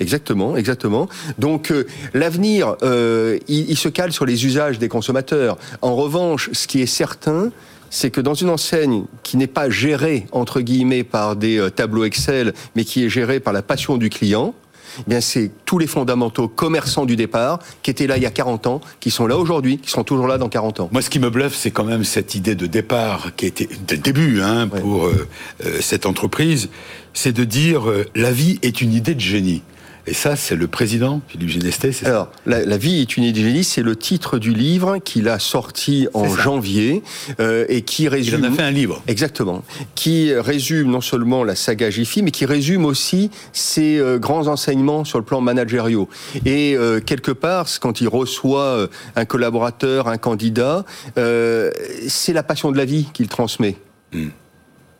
Exactement, 0.00 0.56
exactement. 0.56 1.08
Donc 1.38 1.70
euh, 1.70 1.86
l'avenir, 2.12 2.76
euh, 2.82 3.38
il, 3.48 3.70
il 3.70 3.76
se 3.76 3.88
cale 3.88 4.12
sur 4.12 4.26
les 4.26 4.46
usages 4.46 4.78
des 4.78 4.88
consommateurs. 4.88 5.56
En 5.82 5.94
revanche, 5.94 6.50
ce 6.52 6.66
qui 6.66 6.80
est 6.80 6.86
certain, 6.86 7.50
c'est 7.90 8.10
que 8.10 8.20
dans 8.20 8.34
une 8.34 8.50
enseigne 8.50 9.04
qui 9.22 9.36
n'est 9.36 9.46
pas 9.46 9.70
gérée, 9.70 10.26
entre 10.32 10.60
guillemets, 10.60 11.04
par 11.04 11.36
des 11.36 11.68
tableaux 11.74 12.04
Excel, 12.04 12.52
mais 12.74 12.84
qui 12.84 13.04
est 13.04 13.08
gérée 13.08 13.38
par 13.38 13.52
la 13.52 13.62
passion 13.62 13.96
du 13.96 14.10
client, 14.10 14.54
eh 15.00 15.10
bien 15.10 15.20
c'est 15.20 15.50
tous 15.64 15.78
les 15.78 15.86
fondamentaux 15.86 16.48
commerçants 16.48 17.04
du 17.04 17.16
départ 17.16 17.58
qui 17.82 17.90
étaient 17.90 18.06
là 18.06 18.16
il 18.16 18.22
y 18.22 18.26
a 18.26 18.30
40 18.30 18.66
ans, 18.66 18.80
qui 19.00 19.10
sont 19.10 19.26
là 19.26 19.36
aujourd'hui, 19.36 19.78
qui 19.78 19.90
sont 19.90 20.04
toujours 20.04 20.26
là 20.26 20.38
dans 20.38 20.48
40 20.48 20.80
ans. 20.80 20.88
Moi, 20.92 21.02
ce 21.02 21.10
qui 21.10 21.18
me 21.18 21.30
bluffe, 21.30 21.54
c'est 21.54 21.70
quand 21.70 21.84
même 21.84 22.04
cette 22.04 22.34
idée 22.34 22.54
de 22.54 22.66
départ 22.66 23.34
qui 23.36 23.50
dès 23.50 23.96
le 23.96 24.02
début 24.02 24.40
hein, 24.40 24.68
pour 24.68 25.06
euh, 25.06 25.28
euh, 25.64 25.78
cette 25.80 26.06
entreprise, 26.06 26.68
c'est 27.12 27.32
de 27.32 27.44
dire 27.44 27.88
euh, 27.88 28.04
la 28.14 28.32
vie 28.32 28.58
est 28.62 28.80
une 28.80 28.92
idée 28.92 29.14
de 29.14 29.20
génie. 29.20 29.62
Et 30.06 30.12
ça, 30.14 30.36
c'est 30.36 30.54
le 30.54 30.66
président, 30.66 31.22
Philippe 31.28 31.48
Ginestet, 31.48 31.92
c'est 31.92 32.06
Alors, 32.06 32.30
la, 32.44 32.64
la, 32.64 32.76
vie 32.76 33.00
est 33.00 33.16
une 33.16 33.24
idée 33.24 33.62
c'est 33.62 33.82
le 33.82 33.96
titre 33.96 34.38
du 34.38 34.52
livre 34.52 34.98
qu'il 34.98 35.28
a 35.28 35.38
sorti 35.38 36.08
en 36.12 36.28
janvier 36.28 37.02
euh, 37.40 37.64
et 37.68 37.82
qui 37.82 38.08
résume... 38.08 38.40
Il 38.40 38.46
en 38.46 38.52
a 38.52 38.54
fait 38.54 38.62
un 38.62 38.70
livre. 38.70 39.02
Exactement. 39.06 39.62
Qui 39.94 40.34
résume 40.34 40.90
non 40.90 41.00
seulement 41.00 41.42
la 41.42 41.54
saga 41.54 41.88
Jiffy, 41.90 42.22
mais 42.22 42.30
qui 42.30 42.44
résume 42.44 42.84
aussi 42.84 43.30
ses 43.52 43.98
euh, 43.98 44.18
grands 44.18 44.46
enseignements 44.48 45.04
sur 45.04 45.18
le 45.18 45.24
plan 45.24 45.40
managériaux. 45.40 46.08
Et 46.44 46.76
euh, 46.76 47.00
quelque 47.00 47.32
part, 47.32 47.66
quand 47.80 48.00
il 48.00 48.08
reçoit 48.08 48.88
un 49.16 49.24
collaborateur, 49.24 50.08
un 50.08 50.18
candidat, 50.18 50.84
c'est 51.16 52.32
la 52.32 52.42
passion 52.42 52.72
de 52.72 52.76
la 52.76 52.84
vie 52.84 53.08
qu'il 53.12 53.28
transmet. 53.28 53.76
Hmm. 54.12 54.28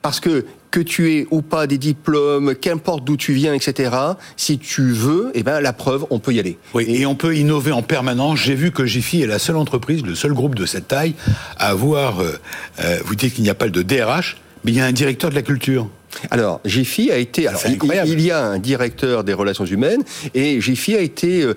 Parce 0.04 0.20
que 0.20 0.44
que 0.70 0.80
tu 0.80 1.12
aies 1.12 1.26
ou 1.30 1.40
pas 1.40 1.66
des 1.66 1.78
diplômes, 1.78 2.56
qu'importe 2.56 3.04
d'où 3.04 3.16
tu 3.16 3.32
viens, 3.32 3.54
etc. 3.54 3.96
Si 4.36 4.58
tu 4.58 4.90
veux, 4.90 5.30
eh 5.32 5.42
ben 5.42 5.60
la 5.60 5.72
preuve, 5.72 6.04
on 6.10 6.18
peut 6.18 6.34
y 6.34 6.40
aller. 6.40 6.58
Oui, 6.74 6.84
et, 6.88 7.06
on 7.06 7.14
peut 7.14 7.34
innover 7.36 7.72
en 7.72 7.82
permanence. 7.82 8.40
J'ai 8.40 8.54
vu 8.54 8.70
que 8.70 8.84
Jiffy 8.84 9.22
est 9.22 9.26
la 9.26 9.38
seule 9.38 9.56
entreprise, 9.56 10.02
le 10.02 10.14
seul 10.14 10.34
groupe 10.34 10.56
de 10.56 10.66
cette 10.66 10.88
taille 10.88 11.14
à 11.56 11.68
avoir. 11.68 12.20
Euh, 12.20 12.38
euh, 12.80 12.98
vous 13.04 13.14
dites 13.14 13.34
qu'il 13.34 13.44
n'y 13.44 13.50
a 13.50 13.54
pas 13.54 13.68
de 13.68 13.82
DRH, 13.82 14.36
mais 14.64 14.72
il 14.72 14.76
y 14.76 14.80
a 14.80 14.86
un 14.86 14.92
directeur 14.92 15.30
de 15.30 15.34
la 15.34 15.42
culture. 15.42 15.88
Alors, 16.30 16.60
Jiffy 16.64 17.10
a 17.10 17.18
été. 17.18 17.48
Alors, 17.48 17.60
il, 17.66 17.78
il, 18.06 18.20
y 18.20 18.30
a 18.30 18.44
un 18.44 18.58
directeur 18.58 19.24
des 19.24 19.32
relations 19.32 19.64
humaines 19.64 20.02
et 20.34 20.60
Jiffy 20.60 20.94
a 20.94 21.00
été, 21.00 21.42
euh, 21.42 21.54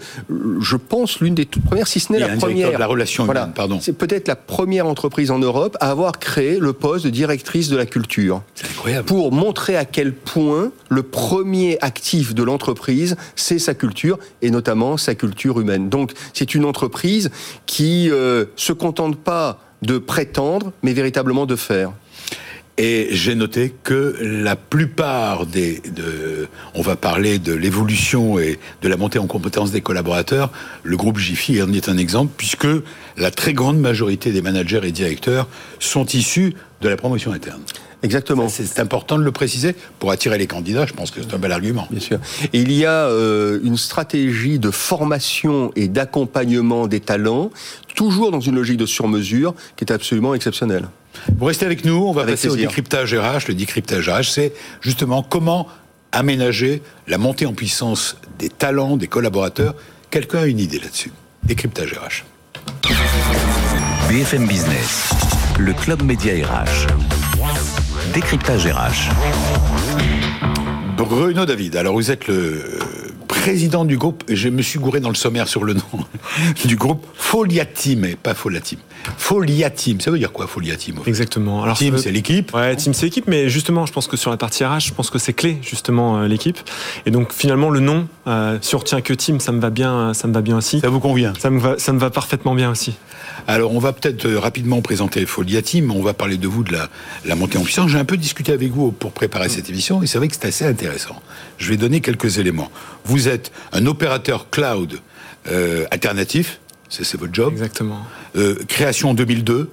je 0.62 0.76
pense, 0.76 1.20
l'une 1.20 1.36
des 1.36 1.46
toutes 1.46 1.64
premières, 1.64 1.88
si 1.88 2.00
ce 2.00 2.12
n'est 2.12 2.20
la 2.20 2.32
un 2.32 2.38
première. 2.38 2.72
De 2.72 2.78
la 2.78 2.88
relation 2.88 3.26
humaine, 3.26 3.52
pardon. 3.56 3.80
C'est 3.82 3.94
peut-être 3.94 4.28
la 4.28 4.36
première 4.36 4.88
entreprise 4.88 5.32
en 5.32 5.40
Europe 5.40 5.78
à 5.80 5.92
avoir 5.92 6.20
créé 6.20 6.60
le 6.60 6.74
poste 6.74 7.06
de 7.06 7.10
directrice 7.10 7.70
de 7.70 7.78
la 7.78 7.86
culture. 7.86 8.42
C'est 8.56 8.68
incroyable. 8.68 9.06
Pour 9.06 9.32
montrer 9.32 9.78
à 9.78 9.86
quel 9.86 10.14
point 10.14 10.72
le 10.90 11.04
premier 11.04 11.78
actif 11.82 12.34
de 12.34 12.44
l'entreprise, 12.44 13.16
c'est 13.36 13.60
sa 13.60 13.74
culture 13.74 14.18
et 14.42 14.50
notamment 14.50 14.98
sa 14.98 15.16
culture 15.16 15.60
humaine. 15.60 15.90
Donc, 15.90 16.14
c'est 16.34 16.56
une 16.56 16.66
entreprise 16.66 17.30
qui 17.66 18.10
euh, 18.10 18.46
se 18.56 18.74
contente 18.74 19.18
pas 19.18 19.60
de 19.84 19.98
prétendre, 20.00 20.72
mais 20.82 20.94
véritablement 20.94 21.46
de 21.46 21.56
faire. 21.56 21.92
Et 22.80 23.08
j'ai 23.12 23.34
noté 23.34 23.74
que 23.84 24.16
la 24.22 24.56
plupart 24.56 25.48
des, 25.48 25.82
de, 25.96 26.48
on 26.76 26.82
va 26.82 26.96
parler 26.96 27.40
de 27.40 27.54
l'évolution 27.54 28.38
et 28.38 28.60
de 28.84 28.88
la 28.88 28.98
montée 28.98 29.18
en 29.18 29.26
compétence 29.26 29.72
des 29.72 29.82
collaborateurs. 29.82 30.52
Le 30.84 30.96
groupe 30.96 31.18
Jiffy 31.18 31.60
en 31.62 31.74
est 31.74 31.90
un 31.90 31.98
exemple 31.98 32.34
puisque 32.38 32.68
la 33.18 33.32
très 33.32 33.54
grande 33.54 33.80
majorité 33.80 34.32
des 34.32 34.44
managers 34.44 34.82
et 34.84 34.92
directeurs 34.92 35.48
sont 35.80 36.06
issus 36.06 36.54
de 36.82 36.90
la 36.90 36.98
promotion 36.98 37.32
interne. 37.32 37.62
Exactement. 38.04 38.48
C'est 38.50 38.80
important 38.80 39.18
de 39.18 39.24
le 39.24 39.32
préciser 39.32 39.75
pour 40.00 40.12
attirer 40.12 40.38
les 40.38 40.48
candidats. 40.48 40.86
Je 40.86 40.94
pense 40.94 41.12
que 41.12 41.22
c'est 41.22 41.34
un 41.34 41.39
bel 41.39 41.51
argument. 41.51 41.88
Bien 41.89 42.00
sûr. 42.00 42.20
Et 42.54 42.60
il 42.60 42.72
y 42.72 42.86
a 42.86 43.08
euh, 43.08 43.60
une 43.63 43.77
stratégie 43.77 44.60
de 44.60 44.72
formation 44.72 45.72
et 45.75 45.88
d'accompagnement 45.88 46.88
des 46.88 47.00
talents, 47.00 47.50
toujours 47.96 48.32
dans 48.32 48.39
une 48.39 48.56
logique 48.56 48.77
de 48.77 48.86
sur-mesure, 48.86 49.56
qui 49.75 49.84
est 49.84 49.92
absolument 49.92 50.34
exceptionnelle. 50.36 50.88
Vous 51.38 51.46
restez 51.46 51.66
avec 51.66 51.86
nous, 51.86 51.96
on 51.96 52.12
va 52.12 52.22
avec 52.22 52.36
passer 52.36 52.48
plaisir. 52.50 52.68
au 52.68 52.70
décryptage 52.70 53.16
RH. 53.16 53.48
Le 53.48 53.56
décryptage 53.56 54.10
RH, 54.10 54.30
c'est 54.32 54.54
justement 54.82 55.24
comment 55.24 55.68
aménager 56.12 56.82
la 57.08 57.18
montée 57.18 57.46
en 57.46 57.54
puissance 57.54 58.18
des 58.38 58.50
talents, 58.50 58.98
des 58.98 59.08
collaborateurs. 59.08 59.75
Quelqu'un 60.10 60.39
a 60.39 60.46
une 60.46 60.60
idée 60.60 60.80
là-dessus 60.80 61.12
Décryptage 61.44 61.94
RH. 61.94 62.24
BFM 64.10 64.48
Business, 64.48 65.10
le 65.60 65.74
club 65.74 66.04
média 66.04 66.34
RH. 66.34 67.17
Décryptage 68.14 68.68
RH. 68.68 69.12
Bruno 70.98 71.46
David, 71.46 71.76
alors 71.76 71.94
vous 71.94 72.12
êtes 72.12 72.28
le 72.28 72.80
président 73.48 73.86
du 73.86 73.98
groupe, 73.98 74.25
je 74.27 74.50
me 74.50 74.62
suis 74.62 74.77
gouré 74.77 75.00
dans 75.00 75.08
le 75.08 75.16
sommaire 75.16 75.48
sur 75.48 75.63
le 75.63 75.74
nom, 75.74 76.06
du 76.66 76.75
groupe 76.75 77.06
Foliatim, 77.16 78.16
pas 78.22 78.34
Folatim. 78.34 78.75
Foliatim, 79.18 80.01
ça 80.01 80.12
veut 80.12 80.20
dire 80.20 80.34
quoi 80.34 80.48
Foliatim 80.48 80.96
Exactement. 81.06 81.63
Alors, 81.63 81.77
team, 81.77 81.98
c'est 81.98 82.12
l'équipe. 82.12 82.54
Ouais, 82.54 82.75
team, 82.75 82.94
c'est 82.94 83.06
l'équipe, 83.06 83.25
mais 83.25 83.48
justement, 83.48 83.86
je 83.86 83.94
pense 83.94 84.08
que 84.08 84.18
sur 84.18 84.32
la 84.32 84.38
partie 84.38 84.66
RH, 84.66 84.88
je 84.88 84.94
pense 84.94 85.10
que 85.10 85.18
c'est 85.18 85.32
clé, 85.32 85.60
justement, 85.62 86.18
euh, 86.18 86.27
l'équipe. 86.27 86.58
Et 87.06 87.12
donc, 87.12 87.32
finalement, 87.32 87.70
le 87.70 87.80
nom, 87.80 88.10
euh, 88.27 88.58
si 88.60 88.75
on 88.75 88.80
retient 88.80 89.00
que 89.00 89.13
team, 89.13 89.39
ça 89.39 89.54
me 89.54 89.62
va 89.62 89.70
bien, 89.70 90.13
ça 90.13 90.27
me 90.27 90.34
va 90.34 90.42
bien 90.42 90.58
aussi. 90.58 90.82
Ça 90.82 90.89
vous 90.89 91.00
convient? 91.00 91.32
Ça 91.39 91.50
me 91.50 91.60
va, 91.62 91.80
ça 91.80 91.94
me 91.94 92.00
va 92.00 92.10
parfaitement 92.10 92.54
bien 92.54 92.70
aussi. 92.70 92.96
Alors, 93.48 93.74
on 93.74 93.80
va 93.80 93.94
peut-être 93.94 94.25
euh, 94.25 94.39
rapidement 94.39 94.82
présenter 94.82 95.25
Foliatim, 95.25 95.89
on 95.92 96.01
va 96.01 96.13
parler 96.13 96.36
de 96.36 96.50
vous, 96.50 96.66
de 96.66 96.74
la, 96.74 96.89
la 97.24 97.36
montée 97.36 97.58
en 97.58 97.63
puissance. 97.63 97.89
J'ai 97.89 97.98
un 97.98 98.04
peu 98.04 98.18
discuté 98.18 98.51
avec 98.51 98.72
vous 98.72 98.92
pour 98.92 99.13
préparer 99.13 99.48
cette 99.48 99.70
émission, 99.70 100.04
et 100.04 100.08
c'est 100.08 100.18
vrai 100.18 100.27
que 100.27 100.36
c'est 100.36 100.48
assez 100.48 100.66
intéressant. 100.66 101.22
Je 101.58 101.70
vais 101.70 101.77
donner 101.77 102.01
quelques 102.01 102.39
éléments. 102.39 102.70
Vous 103.06 103.30
êtes 103.38 103.51
un 103.72 103.86
opérateur 103.86 104.50
cloud 104.50 105.00
euh, 105.50 105.86
alternatif, 105.91 106.60
c'est 106.89 107.17
votre 107.17 107.34
job. 107.34 107.53
Exactement. 107.53 108.00
Euh, 108.36 108.56
création 108.67 109.12
en 109.12 109.13
2002, 109.13 109.70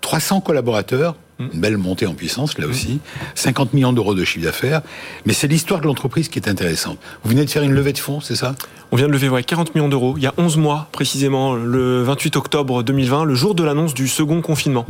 300 0.00 0.40
collaborateurs, 0.40 1.16
mm. 1.38 1.46
une 1.52 1.60
belle 1.60 1.76
montée 1.76 2.06
en 2.06 2.14
puissance 2.14 2.58
là 2.58 2.66
mm. 2.66 2.70
aussi, 2.70 3.00
50 3.34 3.72
millions 3.74 3.92
d'euros 3.92 4.14
de 4.14 4.24
chiffre 4.24 4.44
d'affaires. 4.44 4.82
Mais 5.26 5.32
c'est 5.32 5.48
l'histoire 5.48 5.80
de 5.80 5.86
l'entreprise 5.86 6.28
qui 6.28 6.38
est 6.38 6.48
intéressante. 6.48 6.98
Vous 7.22 7.30
venez 7.30 7.44
de 7.44 7.50
faire 7.50 7.62
une 7.62 7.72
levée 7.72 7.92
de 7.92 7.98
fonds, 7.98 8.20
c'est 8.20 8.36
ça? 8.36 8.54
On 8.90 8.96
vient 8.96 9.06
de 9.06 9.12
lever 9.12 9.28
ouais, 9.28 9.42
40 9.42 9.74
millions 9.74 9.88
d'euros 9.88 10.14
il 10.16 10.22
y 10.22 10.26
a 10.26 10.34
11 10.38 10.56
mois 10.56 10.88
précisément, 10.92 11.54
le 11.54 12.02
28 12.02 12.36
octobre 12.36 12.82
2020, 12.82 13.24
le 13.24 13.34
jour 13.34 13.54
de 13.54 13.62
l'annonce 13.62 13.94
du 13.94 14.08
second 14.08 14.40
confinement. 14.40 14.86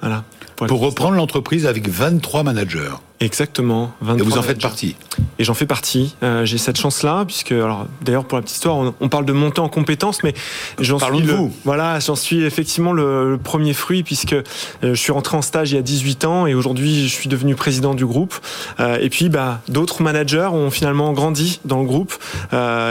Voilà. 0.00 0.24
Pour, 0.56 0.66
pour 0.68 0.80
reprendre 0.80 1.16
l'entreprise 1.16 1.66
avec 1.66 1.88
23 1.88 2.44
managers. 2.44 2.92
Exactement. 3.20 3.92
23 4.00 4.18
et 4.18 4.28
vous 4.28 4.38
en 4.38 4.42
faites 4.42 4.60
partie. 4.60 4.96
Et 5.38 5.44
j'en 5.44 5.54
fais 5.54 5.66
partie. 5.66 6.16
Euh, 6.22 6.44
J'ai 6.44 6.58
cette 6.58 6.78
chance-là, 6.78 7.24
puisque, 7.24 7.52
alors, 7.52 7.86
d'ailleurs, 8.02 8.24
pour 8.24 8.36
la 8.36 8.42
petite 8.42 8.56
histoire, 8.56 8.76
on, 8.76 8.94
on 9.00 9.08
parle 9.08 9.24
de 9.24 9.32
monter 9.32 9.60
en 9.60 9.68
compétences, 9.68 10.22
mais 10.24 10.34
j'en 10.80 10.98
suis 10.98 11.20
le, 11.20 11.32
vous. 11.32 11.52
Voilà, 11.64 12.00
j'en 12.00 12.16
suis 12.16 12.42
effectivement 12.42 12.92
le, 12.92 13.30
le, 13.30 13.38
premier 13.38 13.72
fruit, 13.72 14.02
puisque 14.02 14.32
euh, 14.32 14.42
je 14.82 14.94
suis 14.94 15.12
rentré 15.12 15.36
en 15.36 15.42
stage 15.42 15.70
il 15.72 15.76
y 15.76 15.78
a 15.78 15.82
18 15.82 16.24
ans 16.24 16.46
et 16.46 16.54
aujourd'hui, 16.54 17.08
je 17.08 17.14
suis 17.14 17.28
devenu 17.28 17.54
président 17.54 17.94
du 17.94 18.04
groupe. 18.04 18.34
Euh, 18.80 18.98
et 19.00 19.10
puis, 19.10 19.28
bah, 19.28 19.60
d'autres 19.68 20.02
managers 20.02 20.48
ont 20.52 20.70
finalement 20.70 21.12
grandi 21.12 21.60
dans 21.64 21.80
le 21.80 21.86
groupe 21.86 22.14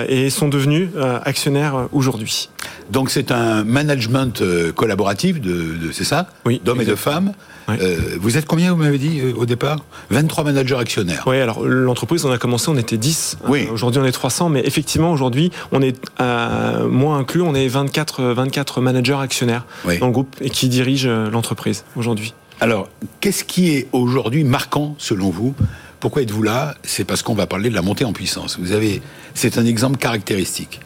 et 0.07 0.29
sont 0.29 0.47
devenus 0.47 0.89
actionnaires 1.23 1.87
aujourd'hui. 1.91 2.49
Donc, 2.91 3.09
c'est 3.09 3.31
un 3.31 3.63
management 3.63 4.41
collaboratif, 4.75 5.41
de, 5.41 5.75
de 5.77 5.91
c'est 5.91 6.03
ça? 6.03 6.27
Oui. 6.45 6.61
D'hommes 6.63 6.81
et 6.81 6.85
de 6.85 6.95
femmes. 6.95 7.33
Oui. 7.67 7.75
vous 8.19 8.37
êtes 8.37 8.45
combien, 8.45 8.71
vous 8.71 8.77
m'avez 8.77 8.97
dit, 8.97 9.21
au 9.35 9.45
départ? 9.45 9.79
23 10.09 10.43
managers 10.43 10.77
actionnaires. 10.77 11.23
Oui, 11.25 11.37
alors 11.39 11.63
l'entreprise, 11.65 12.25
on 12.25 12.31
a 12.31 12.37
commencé, 12.37 12.69
on 12.69 12.77
était 12.77 12.97
10. 12.97 13.37
Oui. 13.47 13.67
Euh, 13.67 13.73
aujourd'hui, 13.73 14.01
on 14.01 14.05
est 14.05 14.11
300, 14.11 14.49
mais 14.49 14.61
effectivement, 14.65 15.11
aujourd'hui, 15.11 15.51
on 15.71 15.81
est 15.81 15.95
euh, 16.19 16.87
moins 16.87 17.19
inclus, 17.19 17.41
on 17.41 17.55
est 17.55 17.67
24, 17.67 18.23
24 18.33 18.81
managers 18.81 19.17
actionnaires 19.19 19.65
oui. 19.85 19.99
dans 19.99 20.07
le 20.07 20.11
groupe 20.11 20.35
et 20.41 20.49
qui 20.49 20.69
dirigent 20.69 21.09
l'entreprise 21.31 21.85
aujourd'hui. 21.95 22.33
Alors, 22.59 22.89
qu'est-ce 23.19 23.43
qui 23.43 23.75
est 23.75 23.87
aujourd'hui 23.91 24.43
marquant 24.43 24.95
selon 24.97 25.29
vous? 25.29 25.53
Pourquoi 25.99 26.21
êtes-vous 26.21 26.43
là? 26.43 26.75
C'est 26.83 27.05
parce 27.05 27.21
qu'on 27.21 27.33
va 27.33 27.47
parler 27.47 27.69
de 27.69 27.75
la 27.75 27.81
montée 27.81 28.05
en 28.05 28.13
puissance. 28.13 28.59
Vous 28.59 28.73
avez, 28.73 29.01
c'est 29.33 29.57
un 29.57 29.65
exemple 29.65 29.97
caractéristique. 29.97 30.81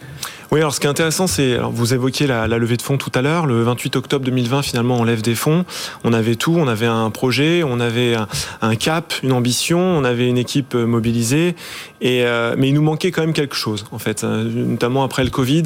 Oui, 0.49 0.61
alors 0.61 0.73
ce 0.73 0.79
qui 0.79 0.87
est 0.87 0.89
intéressant, 0.89 1.27
c'est, 1.27 1.57
vous 1.57 1.93
évoquiez 1.93 2.25
la, 2.25 2.47
levée 2.47 2.77
de 2.77 2.81
fonds 2.81 2.97
tout 2.97 3.11
à 3.13 3.21
l'heure. 3.21 3.45
Le 3.45 3.63
28 3.63 3.97
octobre 3.97 4.23
2020, 4.23 4.61
finalement, 4.61 4.95
on 4.95 5.03
lève 5.03 5.21
des 5.21 5.35
fonds. 5.35 5.65
On 6.05 6.13
avait 6.13 6.35
tout, 6.35 6.55
on 6.57 6.69
avait 6.69 6.85
un 6.85 7.09
projet, 7.09 7.63
on 7.63 7.81
avait 7.81 8.15
un, 8.61 8.75
cap, 8.75 9.13
une 9.23 9.33
ambition, 9.33 9.79
on 9.79 10.05
avait 10.05 10.29
une 10.29 10.37
équipe 10.37 10.73
mobilisée. 10.73 11.55
Et 11.99 12.23
euh, 12.23 12.55
mais 12.57 12.69
il 12.69 12.73
nous 12.73 12.81
manquait 12.81 13.11
quand 13.11 13.21
même 13.21 13.33
quelque 13.33 13.55
chose, 13.55 13.85
en 13.91 13.99
fait, 13.99 14.23
notamment 14.23 15.03
après 15.03 15.25
le 15.25 15.31
Covid. 15.31 15.63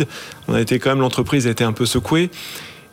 On 0.47 0.55
a 0.55 0.61
été 0.61 0.79
quand 0.79 0.89
même 0.89 1.01
l'entreprise 1.01 1.45
a 1.45 1.51
été 1.51 1.63
un 1.63 1.73
peu 1.73 1.85
secouée. 1.85 2.31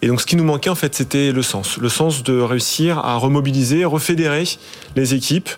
Et 0.00 0.06
donc, 0.06 0.20
ce 0.20 0.26
qui 0.26 0.36
nous 0.36 0.44
manquait, 0.44 0.70
en 0.70 0.76
fait, 0.76 0.94
c'était 0.94 1.32
le 1.32 1.42
sens. 1.42 1.76
Le 1.78 1.88
sens 1.88 2.22
de 2.22 2.38
réussir 2.40 2.98
à 2.98 3.16
remobiliser, 3.16 3.84
refédérer 3.84 4.44
les 4.94 5.14
équipes. 5.14 5.48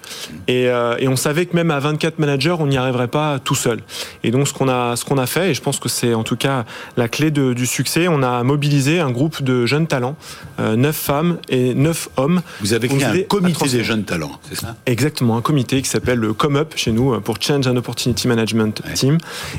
Et, 0.49 0.68
euh, 0.68 0.97
et 0.99 1.09
on 1.09 1.16
savait 1.16 1.44
que 1.44 1.54
même 1.54 1.70
à 1.70 1.78
24 1.78 2.18
managers, 2.18 2.56
on 2.59 2.66
n'y 2.66 2.78
arriverait 2.78 3.09
pas 3.09 3.38
tout 3.38 3.54
seul. 3.54 3.80
Et 4.25 4.30
donc, 4.30 4.49
ce 4.49 4.54
qu'on 4.54 4.68
a, 4.68 4.97
ce 4.97 5.04
qu'on 5.04 5.18
a 5.18 5.26
fait, 5.26 5.50
et 5.50 5.54
je 5.54 5.61
pense 5.61 5.78
que 5.78 5.88
c'est 5.88 6.14
en 6.14 6.23
tout 6.23 6.37
cas 6.37 6.64
la 6.97 7.09
clé 7.09 7.30
de, 7.30 7.52
du 7.52 7.66
succès, 7.66 8.09
on 8.09 8.23
a 8.23 8.42
mobilisé 8.42 9.00
un 9.00 9.11
groupe 9.11 9.42
de 9.42 9.66
jeunes 9.66 9.87
talents, 9.87 10.16
euh, 10.59 10.75
9 10.75 10.97
femmes 10.97 11.38
et 11.50 11.75
9 11.75 12.09
hommes. 12.16 12.40
Vous 12.61 12.73
avez 12.73 12.88
créé 12.88 13.04
un 13.04 13.23
comité 13.23 13.68
des 13.68 13.85
jeunes 13.85 14.04
talents, 14.04 14.32
c'est 14.49 14.59
ça? 14.59 14.76
Exactement, 14.87 15.37
un 15.37 15.42
comité 15.42 15.82
qui 15.82 15.88
s'appelle 15.88 16.18
le 16.18 16.32
ComUp 16.32 16.73
chez 16.76 16.92
nous, 16.92 17.20
pour 17.20 17.37
Change 17.40 17.66
and 17.66 17.76
Opportunity 17.76 18.26
Management 18.26 18.82
ouais. 18.87 18.94
Team. 18.94 19.18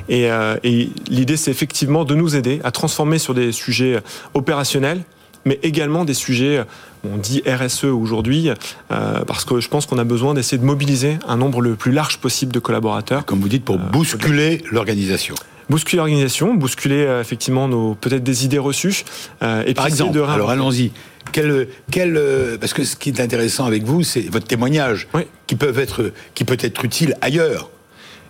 Et, 0.10 0.32
euh, 0.32 0.58
et 0.64 0.90
l'idée, 1.08 1.38
c'est 1.38 1.52
effectivement 1.52 2.04
de 2.04 2.16
nous 2.16 2.36
aider 2.36 2.60
à 2.64 2.72
transformer 2.72 3.20
sur 3.20 3.34
des 3.34 3.52
sujets 3.52 4.00
opérationnels 4.34 4.71
mais 5.46 5.60
également 5.64 6.06
des 6.06 6.14
sujets, 6.14 6.64
on 7.04 7.18
dit 7.18 7.42
RSE 7.48 7.86
aujourd'hui, 7.86 8.50
euh, 8.92 9.20
parce 9.26 9.46
que 9.46 9.60
je 9.60 9.68
pense 9.70 9.86
qu'on 9.86 9.98
a 9.98 10.04
besoin 10.04 10.34
d'essayer 10.34 10.58
de 10.58 10.66
mobiliser 10.66 11.18
un 11.28 11.38
nombre 11.38 11.62
le 11.62 11.76
plus 11.76 11.92
large 11.92 12.20
possible 12.20 12.52
de 12.52 12.60
collaborateurs. 12.60 13.26
Comme 13.26 13.40
vous 13.40 13.50
dites, 13.50 13.66
pour 13.66 13.78
bousculer 13.78 14.62
euh, 14.64 14.68
l'organisation 14.72 15.36
bousculer 15.70 15.98
l'organisation, 15.98 16.54
bousculer 16.54 17.06
euh, 17.06 17.22
effectivement 17.22 17.70
nos 17.70 17.96
peut-être 17.96 18.24
des 18.24 18.44
idées 18.44 18.58
reçues. 18.58 19.06
Euh, 19.42 19.64
et 19.66 19.74
Par 19.74 19.88
exemple, 19.88 20.14
de 20.14 20.22
alors 20.22 20.50
allons-y. 20.50 20.92
Quel, 21.32 21.70
quel, 21.90 22.20
parce 22.60 22.74
que 22.74 22.84
ce 22.84 22.98
qui 22.98 23.10
est 23.10 23.22
intéressant 23.22 23.66
avec 23.66 23.84
vous, 23.84 24.04
c'est 24.04 24.22
votre 24.22 24.48
témoignage, 24.48 25.08
oui. 25.14 25.22
qui 25.48 25.56
peuvent 25.56 25.80
être, 25.80 26.12
qui 26.34 26.44
peut 26.44 26.58
être 26.60 26.84
utile 26.84 27.16
ailleurs. 27.22 27.70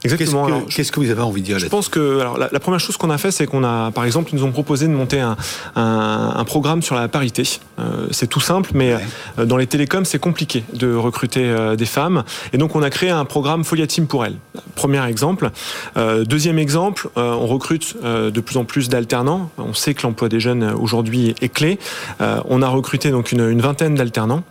Exactement. 0.04 0.48
Qu'est-ce 0.68 0.92
que, 0.92 0.96
qu 0.96 1.00
que, 1.00 1.06
vous 1.06 1.12
avez 1.12 1.22
envie 1.22 1.42
de 1.42 1.46
dire 1.46 1.60
Je 1.60 1.68
pense 1.68 1.90
que 1.90 2.20
alors, 2.20 2.38
la, 2.38 2.50
la, 2.52 2.60
première 2.60 2.80
chose 2.80 2.98
qu'on 2.98 3.10
a 3.10 3.18
fait, 3.18 3.32
c'est 3.32 3.46
qu'on 3.46 3.64
a, 3.64 3.92
par 3.92 4.06
exemple, 4.06 4.32
ils 4.34 4.38
nous 4.38 4.44
ont 4.44 4.52
proposé 4.52 4.88
de 4.88 4.94
monter 4.94 5.20
un, 5.20 5.38
un, 5.76 6.34
un 6.36 6.44
programme 6.44 6.82
sur 6.82 6.96
la 6.96 7.08
parité. 7.08 7.44
Euh, 7.80 8.08
c'est 8.12 8.28
tout 8.28 8.40
simple, 8.40 8.72
mais 8.74 8.96
ouais. 8.96 9.02
euh, 9.40 9.46
dans 9.46 9.58
les 9.58 9.68
télécoms, 9.68 10.06
c'est 10.06 10.20
compliqué 10.20 10.64
de 10.74 10.94
recruter 10.94 11.44
euh, 11.44 11.76
des 11.76 11.86
femmes. 11.86 12.24
Et 12.54 12.58
donc, 12.58 12.76
on 12.76 12.82
a 12.82 12.90
créé 12.90 13.10
un 13.10 13.26
programme 13.26 13.64
Folia 13.64 13.88
Team 13.88 14.08
pour 14.08 14.26
elles. 14.26 14.38
Premier 14.76 15.06
exemple. 15.06 15.52
Euh, 15.98 16.26
deuxième 16.26 16.58
exemple, 16.58 17.10
euh, 17.18 17.34
on 17.34 17.48
recrute 17.48 17.96
de 18.02 18.42
plus 18.42 18.58
en 18.58 18.66
plus 18.66 18.90
d'alternants. 18.90 19.50
On 19.58 19.74
sait 19.74 19.94
que 19.94 20.04
l'emploi 20.04 20.30
des 20.30 20.40
jeunes 20.40 20.64
aujourd'hui 20.80 21.36
est 21.42 21.50
clé. 21.50 21.78
on 22.20 22.62
a 22.62 22.68
recruté 22.68 23.12
donc 23.12 23.32
une, 23.32 23.48
une 23.50 23.62
vingtaine 23.62 23.96
d'alternants. 23.96 24.44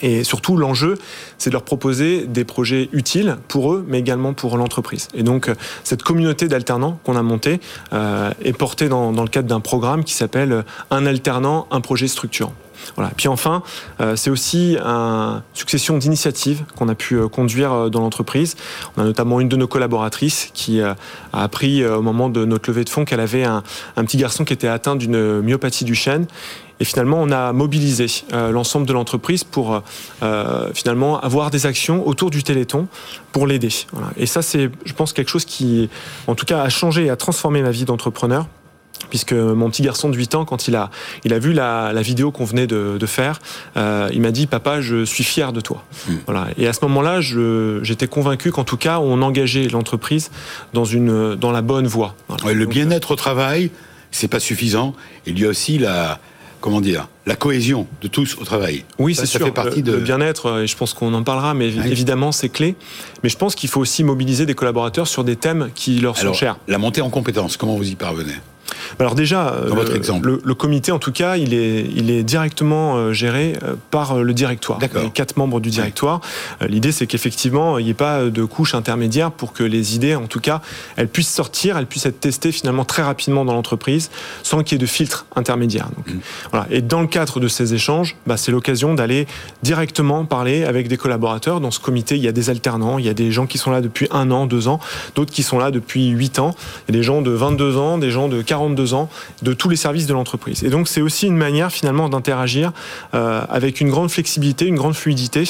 Et 0.00 0.24
surtout, 0.24 0.56
l'enjeu, 0.56 0.96
c'est 1.38 1.50
de 1.50 1.54
leur 1.54 1.64
proposer 1.64 2.26
des 2.26 2.44
projets 2.44 2.88
utiles 2.92 3.36
pour 3.48 3.72
eux, 3.72 3.84
mais 3.86 3.98
également 3.98 4.32
pour 4.32 4.56
l'entreprise. 4.56 5.08
Et 5.14 5.22
donc, 5.22 5.48
euh, 5.48 5.54
cette 5.84 6.02
communauté 6.02 6.48
d'alternants 6.48 6.98
qu'on 7.04 7.16
a 7.16 7.22
montée 7.22 7.60
euh, 7.92 8.30
est 8.42 8.52
portée 8.52 8.88
dans, 8.88 9.12
dans 9.12 9.22
le 9.22 9.28
cadre 9.28 9.48
d'un 9.48 9.60
programme 9.60 10.04
qui 10.04 10.14
s'appelle 10.14 10.64
Un 10.90 11.06
alternant, 11.06 11.66
un 11.70 11.80
projet 11.80 12.08
structurant. 12.08 12.54
Voilà. 12.96 13.10
Puis 13.16 13.28
enfin, 13.28 13.62
euh, 14.00 14.16
c'est 14.16 14.30
aussi 14.30 14.76
une 14.76 15.42
succession 15.54 15.98
d'initiatives 15.98 16.64
qu'on 16.76 16.88
a 16.88 16.94
pu 16.94 17.14
euh, 17.14 17.28
conduire 17.28 17.72
euh, 17.72 17.88
dans 17.88 18.00
l'entreprise. 18.00 18.56
On 18.96 19.02
a 19.02 19.04
notamment 19.04 19.40
une 19.40 19.48
de 19.48 19.56
nos 19.56 19.66
collaboratrices 19.66 20.50
qui 20.54 20.80
a 20.80 20.96
appris 21.32 21.84
au 21.84 22.02
moment 22.02 22.28
de 22.28 22.44
notre 22.44 22.70
levée 22.70 22.84
de 22.84 22.88
fonds 22.88 23.04
qu'elle 23.04 23.20
avait 23.20 23.44
un, 23.44 23.62
petit 23.96 24.16
garçon 24.16 24.44
qui 24.44 24.52
était 24.52 24.68
atteint 24.68 24.96
d'une 24.96 25.40
myopathie 25.40 25.84
du 25.84 25.94
chêne. 25.94 26.26
Et 26.80 26.84
finalement, 26.84 27.18
on 27.20 27.30
a 27.30 27.52
mobilisé 27.52 28.06
l'ensemble 28.32 28.86
de 28.86 28.92
l'entreprise 28.92 29.44
pour 29.44 29.82
finalement 30.74 31.20
avoir 31.20 31.50
des 31.50 31.66
actions 31.66 32.06
autour 32.06 32.30
du 32.30 32.42
Téléthon 32.42 32.88
pour 33.30 33.46
l'aider. 33.46 33.70
Voilà. 33.92 34.08
Et 34.16 34.26
ça, 34.26 34.42
c'est, 34.42 34.70
je 34.84 34.92
pense, 34.92 35.12
quelque 35.12 35.28
chose 35.28 35.44
qui, 35.44 35.88
en 36.26 36.34
tout 36.34 36.46
cas, 36.46 36.62
a 36.62 36.68
changé 36.68 37.06
et 37.06 37.10
a 37.10 37.16
transformé 37.16 37.62
ma 37.62 37.70
vie 37.70 37.84
d'entrepreneur 37.84 38.46
puisque 39.10 39.32
mon 39.32 39.70
petit 39.70 39.82
garçon 39.82 40.08
de 40.08 40.16
8 40.16 40.34
ans, 40.34 40.44
quand 40.44 40.68
il 40.68 40.76
a, 40.76 40.90
il 41.24 41.32
a 41.32 41.38
vu 41.38 41.52
la, 41.52 41.92
la 41.92 42.02
vidéo 42.02 42.30
qu'on 42.30 42.44
venait 42.44 42.66
de, 42.66 42.96
de 42.98 43.06
faire, 43.06 43.40
euh, 43.76 44.08
il 44.12 44.20
m'a 44.20 44.30
dit 44.30 44.46
Papa, 44.46 44.80
je 44.80 45.04
suis 45.04 45.24
fier 45.24 45.52
de 45.52 45.60
toi. 45.60 45.84
Mmh. 46.08 46.12
Voilà. 46.26 46.48
Et 46.58 46.66
à 46.66 46.72
ce 46.72 46.80
moment-là, 46.82 47.20
j'étais 47.20 48.06
convaincu 48.06 48.50
qu'en 48.50 48.64
tout 48.64 48.76
cas, 48.76 48.98
on 48.98 49.22
engageait 49.22 49.68
l'entreprise 49.68 50.30
dans, 50.72 50.84
une, 50.84 51.34
dans 51.34 51.52
la 51.52 51.62
bonne 51.62 51.86
voie. 51.86 52.14
Voilà. 52.28 52.44
Ouais, 52.44 52.54
le 52.54 52.66
bien-être 52.66 53.12
au 53.12 53.16
travail, 53.16 53.70
c'est 54.10 54.28
pas 54.28 54.40
suffisant. 54.40 54.94
Il 55.26 55.38
y 55.38 55.44
a 55.44 55.48
aussi 55.48 55.78
la, 55.78 56.18
comment 56.60 56.80
dire, 56.80 57.08
la 57.26 57.36
cohésion 57.36 57.86
de 58.00 58.08
tous 58.08 58.36
au 58.40 58.44
travail. 58.44 58.84
Oui, 58.98 59.14
c'est 59.14 59.26
sûr. 59.26 59.44
Fait 59.44 59.52
partie 59.52 59.82
de... 59.82 59.92
le 59.92 59.98
bien-être, 59.98 60.62
et 60.62 60.66
je 60.66 60.76
pense 60.76 60.94
qu'on 60.94 61.12
en 61.14 61.22
parlera, 61.22 61.54
mais 61.54 61.68
oui. 61.68 61.90
évidemment, 61.90 62.32
c'est 62.32 62.48
clé. 62.48 62.74
Mais 63.22 63.28
je 63.28 63.36
pense 63.36 63.54
qu'il 63.54 63.68
faut 63.68 63.80
aussi 63.80 64.04
mobiliser 64.04 64.46
des 64.46 64.54
collaborateurs 64.54 65.06
sur 65.06 65.24
des 65.24 65.36
thèmes 65.36 65.70
qui 65.74 65.98
leur 65.98 66.16
sont 66.16 66.32
chers. 66.32 66.56
La 66.68 66.78
montée 66.78 67.02
en 67.02 67.10
compétences, 67.10 67.56
comment 67.56 67.76
vous 67.76 67.90
y 67.90 67.96
parvenez? 67.96 68.34
Alors 68.98 69.14
déjà, 69.14 69.54
Dans 69.68 69.74
votre 69.74 69.94
exemple. 69.94 70.26
Le, 70.26 70.40
le, 70.44 70.54
comité, 70.54 70.92
en 70.92 70.98
tout 70.98 71.12
cas, 71.12 71.36
il 71.36 71.54
est, 71.54 71.86
il 71.94 72.10
est 72.10 72.22
directement 72.22 72.96
euh, 72.96 73.12
géré 73.12 73.54
par 73.90 74.22
le 74.22 74.34
directoire. 74.34 74.78
Les 74.80 75.10
quatre 75.10 75.36
membres 75.36 75.60
du 75.60 75.70
directoire. 75.70 76.20
L'idée, 76.60 76.92
c'est 76.92 77.06
qu'effectivement, 77.06 77.78
il 77.78 77.84
n'y 77.84 77.90
ait 77.90 77.94
pas 77.94 78.24
de 78.24 78.44
couche 78.44 78.74
intermédiaire 78.74 79.30
pour 79.30 79.52
que 79.52 79.64
les 79.64 79.94
idées, 79.96 80.14
en 80.14 80.26
tout 80.26 80.40
cas, 80.40 80.60
elles 80.96 81.08
puissent 81.08 81.32
sortir, 81.32 81.76
elles 81.76 81.86
puissent 81.86 82.06
être 82.06 82.20
testées 82.20 82.52
finalement 82.52 82.84
très 82.84 83.02
rapidement 83.02 83.44
dans 83.44 83.54
l'entreprise, 83.54 84.10
sans 84.42 84.62
qu'il 84.62 84.76
y 84.76 84.80
ait 84.80 84.82
de 84.82 84.86
filtre 84.86 85.26
intermédiaire. 85.36 85.88
Donc, 85.96 86.08
mmh. 86.08 86.18
voilà. 86.50 86.66
Et 86.70 86.82
dans 86.82 87.00
le 87.00 87.06
cadre 87.06 87.40
de 87.40 87.48
ces 87.48 87.74
échanges, 87.74 88.16
bah, 88.26 88.36
c'est 88.36 88.52
l'occasion 88.52 88.94
d'aller 88.94 89.26
directement 89.62 90.24
parler 90.24 90.64
avec 90.64 90.88
des 90.88 90.96
collaborateurs. 90.96 91.60
Dans 91.60 91.70
ce 91.70 91.80
comité, 91.80 92.16
il 92.16 92.22
y 92.22 92.28
a 92.28 92.32
des 92.32 92.50
alternants, 92.50 92.98
il 92.98 93.04
y 93.04 93.08
a 93.08 93.14
des 93.14 93.32
gens 93.32 93.46
qui 93.46 93.58
sont 93.58 93.70
là 93.70 93.80
depuis 93.80 94.08
un 94.10 94.30
an, 94.30 94.46
deux 94.46 94.68
ans, 94.68 94.80
d'autres 95.14 95.32
qui 95.32 95.42
sont 95.42 95.58
là 95.58 95.70
depuis 95.70 96.08
huit 96.08 96.38
ans, 96.38 96.54
il 96.88 96.94
y 96.94 96.96
a 96.96 97.00
des 97.00 97.04
gens 97.04 97.22
de 97.22 97.30
22 97.30 97.76
ans, 97.76 97.98
des 97.98 98.10
gens 98.10 98.28
de 98.28 98.42
42 98.42 98.81
ans 98.94 99.08
de 99.42 99.52
tous 99.52 99.68
les 99.68 99.76
services 99.76 100.06
de 100.06 100.12
l'entreprise. 100.12 100.62
Et 100.64 100.68
donc 100.68 100.88
c'est 100.88 101.00
aussi 101.00 101.26
une 101.26 101.36
manière 101.36 101.72
finalement 101.72 102.08
d'interagir 102.08 102.72
euh, 103.14 103.42
avec 103.48 103.80
une 103.80 103.90
grande 103.90 104.10
flexibilité, 104.10 104.66
une 104.66 104.76
grande 104.76 104.94
fluidité 104.94 105.44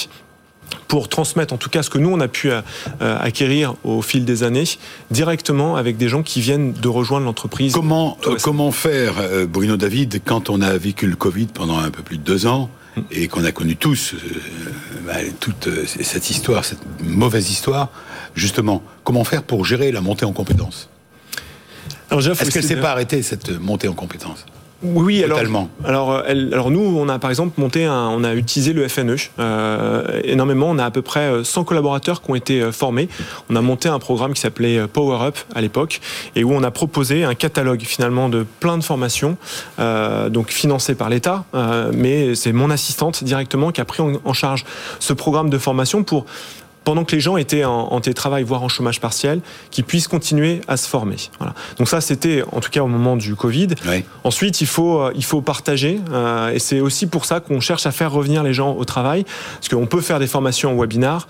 pour 0.89 1.09
transmettre 1.09 1.53
en 1.53 1.59
tout 1.59 1.69
cas 1.69 1.83
ce 1.83 1.91
que 1.91 1.99
nous 1.99 2.11
on 2.11 2.21
a 2.21 2.29
pu 2.29 2.51
euh, 2.51 2.63
acquérir 3.01 3.75
au 3.85 4.01
fil 4.01 4.25
des 4.25 4.43
années 4.43 4.65
directement 5.11 5.77
avec 5.77 5.97
des 5.97 6.09
gens 6.09 6.23
qui 6.23 6.41
viennent 6.41 6.73
de 6.73 6.89
rejoindre 6.89 7.27
l'entreprise. 7.27 7.75
Comment, 7.75 8.17
euh, 8.27 8.37
comment 8.43 8.73
faire, 8.73 9.15
Bruno 9.49 9.77
David, 9.77 10.23
quand 10.25 10.49
on 10.51 10.61
a 10.61 10.77
vécu 10.79 11.07
le 11.07 11.17
Covid 11.17 11.47
pendant 11.47 11.79
un 11.79 11.91
peu 11.91 12.03
plus 12.03 12.19
de 12.19 12.23
deux 12.23 12.47
ans 12.47 12.71
et 13.11 13.29
qu'on 13.29 13.45
a 13.45 13.53
connu 13.53 13.77
tous 13.77 14.15
bah, 15.07 15.15
toute 15.41 15.69
cette 15.87 16.31
histoire, 16.31 16.65
cette 16.65 16.83
mauvaise 17.03 17.51
histoire, 17.51 17.89
justement, 18.35 18.83
comment 19.05 19.25
faire 19.25 19.43
pour 19.43 19.65
gérer 19.65 19.93
la 19.93 20.01
montée 20.01 20.25
en 20.25 20.33
compétences? 20.33 20.89
Est-ce 22.21 22.51
qu'elle 22.51 22.63
s'est 22.63 22.77
pas 22.77 22.91
arrêtée 22.93 23.23
cette 23.23 23.61
montée 23.61 23.89
en 23.89 23.95
compétences 23.95 24.45
oui, 24.85 25.23
Totalement. 25.23 25.69
alors, 25.85 26.11
alors, 26.11 26.25
elle, 26.27 26.49
alors 26.53 26.71
nous, 26.73 26.81
on 26.81 27.09
a 27.09 27.21
par 27.21 27.31
exemple 27.31 27.61
monté, 27.61 27.85
un, 27.85 28.09
on 28.09 28.25
a 28.25 28.35
utilisé 28.35 28.73
le 28.73 28.89
FNE 28.89 29.15
euh, 29.39 30.21
énormément. 30.25 30.71
On 30.71 30.79
a 30.79 30.85
à 30.85 30.91
peu 30.91 31.03
près 31.03 31.45
100 31.45 31.63
collaborateurs 31.65 32.21
qui 32.21 32.31
ont 32.31 32.35
été 32.35 32.73
formés. 32.73 33.09
On 33.49 33.55
a 33.55 33.61
monté 33.61 33.89
un 33.89 34.01
programme 34.01 34.33
qui 34.35 34.41
s'appelait 34.41 34.89
Power 34.89 35.25
Up 35.25 35.39
à 35.55 35.61
l'époque 35.61 36.01
et 36.35 36.43
où 36.43 36.53
on 36.53 36.65
a 36.65 36.71
proposé 36.73 37.23
un 37.23 37.35
catalogue 37.35 37.83
finalement 37.83 38.29
de 38.29 38.45
plein 38.59 38.77
de 38.77 38.83
formations, 38.83 39.37
euh, 39.79 40.29
donc 40.29 40.51
financé 40.51 40.97
par 40.97 41.11
l'État, 41.11 41.45
euh, 41.55 41.93
mais 41.95 42.35
c'est 42.35 42.53
mon 42.53 42.71
assistante 42.71 43.23
directement 43.23 43.71
qui 43.71 43.81
a 43.81 43.85
pris 43.85 44.03
en, 44.03 44.15
en 44.25 44.33
charge 44.33 44.65
ce 44.99 45.13
programme 45.13 45.49
de 45.49 45.59
formation 45.59 46.03
pour 46.03 46.27
pendant 46.85 47.05
que 47.05 47.15
les 47.15 47.21
gens 47.21 47.37
étaient 47.37 47.65
en, 47.65 47.93
en, 47.93 48.01
télétravail, 48.01 48.43
voire 48.43 48.63
en 48.63 48.69
chômage 48.69 49.01
partiel, 49.01 49.41
qui 49.71 49.83
puissent 49.83 50.09
continuer 50.09 50.61
à 50.69 50.77
se 50.77 50.89
former. 50.89 51.17
Voilà. 51.39 51.55
Donc 51.79 51.89
ça, 51.89 52.01
c'était 52.01 52.43
en 52.53 52.61
tout 52.61 52.71
cas 52.71 52.83
au 52.83 52.89
moment 52.89 53.17
du 53.17 53.35
Covid. 53.35 53.69
Oui. 53.87 54.05
Ensuite, 54.25 54.61
il 54.61 54.67
faut, 54.67 55.11
il 55.15 55.25
faut 55.25 55.43
partager, 55.43 56.01
euh, 56.13 56.53
et 56.53 56.59
c'est 56.59 56.81
aussi 56.81 57.07
pour 57.07 57.25
ça 57.25 57.41
qu'on 57.41 57.61
cherche 57.61 57.87
à 57.87 57.93
faire 57.93 58.13
revenir 58.13 58.43
les 58.43 58.55
gens 58.55 58.75
au 58.75 58.85
travail, 58.85 59.25
parce 59.55 59.69
qu'on 59.69 59.87
peut 59.87 60.01
faire 60.01 60.19
des 60.19 60.27
formations 60.27 60.73
en 60.73 60.81
webinar, 60.81 61.29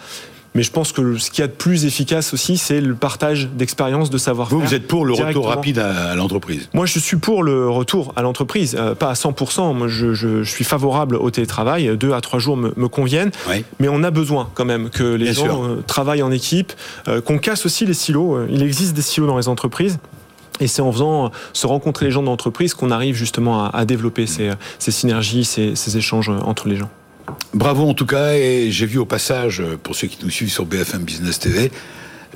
mais 0.54 0.62
je 0.62 0.70
pense 0.70 0.92
que 0.92 1.16
ce 1.16 1.30
qu'il 1.30 1.40
y 1.40 1.44
a 1.44 1.46
de 1.46 1.52
plus 1.52 1.86
efficace 1.86 2.34
aussi, 2.34 2.58
c'est 2.58 2.80
le 2.80 2.94
partage 2.94 3.48
d'expérience, 3.48 4.10
de 4.10 4.18
savoir-faire. 4.18 4.58
Vous, 4.58 4.64
vous 4.64 4.74
êtes 4.74 4.86
pour 4.86 5.06
le 5.06 5.14
retour 5.14 5.48
rapide 5.48 5.78
à, 5.78 6.10
à 6.10 6.14
l'entreprise? 6.14 6.68
Moi, 6.74 6.84
je 6.84 6.98
suis 6.98 7.16
pour 7.16 7.42
le 7.42 7.70
retour 7.70 8.12
à 8.16 8.22
l'entreprise, 8.22 8.76
euh, 8.78 8.94
pas 8.94 9.08
à 9.08 9.14
100%. 9.14 9.74
Moi, 9.74 9.88
je, 9.88 10.12
je, 10.12 10.42
je, 10.42 10.50
suis 10.50 10.64
favorable 10.64 11.16
au 11.16 11.30
télétravail. 11.30 11.96
Deux 11.96 12.12
à 12.12 12.20
trois 12.20 12.38
jours 12.38 12.58
me, 12.58 12.72
me 12.76 12.88
conviennent. 12.88 13.30
Oui. 13.48 13.64
Mais 13.80 13.88
on 13.88 14.02
a 14.02 14.10
besoin 14.10 14.50
quand 14.54 14.66
même 14.66 14.90
que 14.90 15.14
les 15.14 15.32
Bien 15.32 15.46
gens 15.46 15.64
euh, 15.64 15.76
travaillent 15.86 16.22
en 16.22 16.30
équipe, 16.30 16.72
euh, 17.08 17.22
qu'on 17.22 17.38
casse 17.38 17.64
aussi 17.64 17.86
les 17.86 17.94
silos. 17.94 18.46
Il 18.50 18.62
existe 18.62 18.94
des 18.94 19.02
silos 19.02 19.26
dans 19.26 19.38
les 19.38 19.48
entreprises. 19.48 19.98
Et 20.60 20.66
c'est 20.66 20.82
en 20.82 20.92
faisant 20.92 21.30
se 21.54 21.66
rencontrer 21.66 22.04
les 22.04 22.12
gens 22.12 22.22
d'entreprise 22.22 22.74
qu'on 22.74 22.90
arrive 22.90 23.16
justement 23.16 23.64
à, 23.64 23.70
à 23.74 23.84
développer 23.86 24.26
ces, 24.26 24.50
ces 24.78 24.90
synergies, 24.90 25.44
ces, 25.44 25.74
ces 25.74 25.96
échanges 25.96 26.28
entre 26.28 26.68
les 26.68 26.76
gens. 26.76 26.90
Bravo 27.54 27.88
en 27.88 27.94
tout 27.94 28.06
cas, 28.06 28.34
et 28.34 28.70
j'ai 28.70 28.86
vu 28.86 28.98
au 28.98 29.04
passage, 29.04 29.62
pour 29.82 29.94
ceux 29.94 30.08
qui 30.08 30.18
nous 30.22 30.30
suivent 30.30 30.50
sur 30.50 30.66
BFM 30.66 31.02
Business 31.02 31.38
TV, 31.38 31.70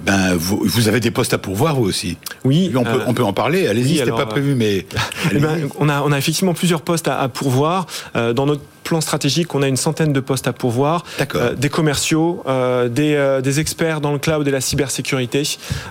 ben, 0.02 0.34
vous, 0.36 0.60
vous, 0.62 0.88
avez 0.88 1.00
des 1.00 1.10
postes 1.10 1.32
à 1.32 1.38
pourvoir, 1.38 1.76
vous 1.76 1.84
aussi. 1.84 2.18
Oui. 2.44 2.70
On, 2.74 2.84
peut, 2.84 2.90
euh, 2.90 3.04
on 3.06 3.14
peut 3.14 3.24
en 3.24 3.32
parler, 3.32 3.66
allez-y, 3.66 3.92
oui, 3.92 3.98
c'était 3.98 4.10
pas 4.10 4.26
prévu, 4.26 4.54
mais. 4.54 4.86
Eh 5.32 5.38
ben, 5.38 5.68
on, 5.78 5.88
a, 5.88 6.02
on 6.02 6.12
a 6.12 6.18
effectivement 6.18 6.54
plusieurs 6.54 6.82
postes 6.82 7.08
à, 7.08 7.20
à 7.20 7.28
pourvoir. 7.28 7.86
Euh, 8.14 8.32
dans 8.32 8.46
notre 8.46 8.62
plan 8.86 9.00
stratégique, 9.00 9.54
on 9.54 9.62
a 9.62 9.68
une 9.68 9.76
centaine 9.76 10.12
de 10.12 10.20
postes 10.20 10.46
à 10.46 10.52
pourvoir, 10.52 11.04
euh, 11.34 11.54
des 11.54 11.68
commerciaux, 11.68 12.42
euh, 12.46 12.88
des, 12.88 13.14
euh, 13.14 13.40
des, 13.40 13.58
experts 13.58 14.00
dans 14.00 14.12
le 14.12 14.18
cloud 14.18 14.46
et 14.46 14.50
la 14.50 14.60
cybersécurité, 14.60 15.42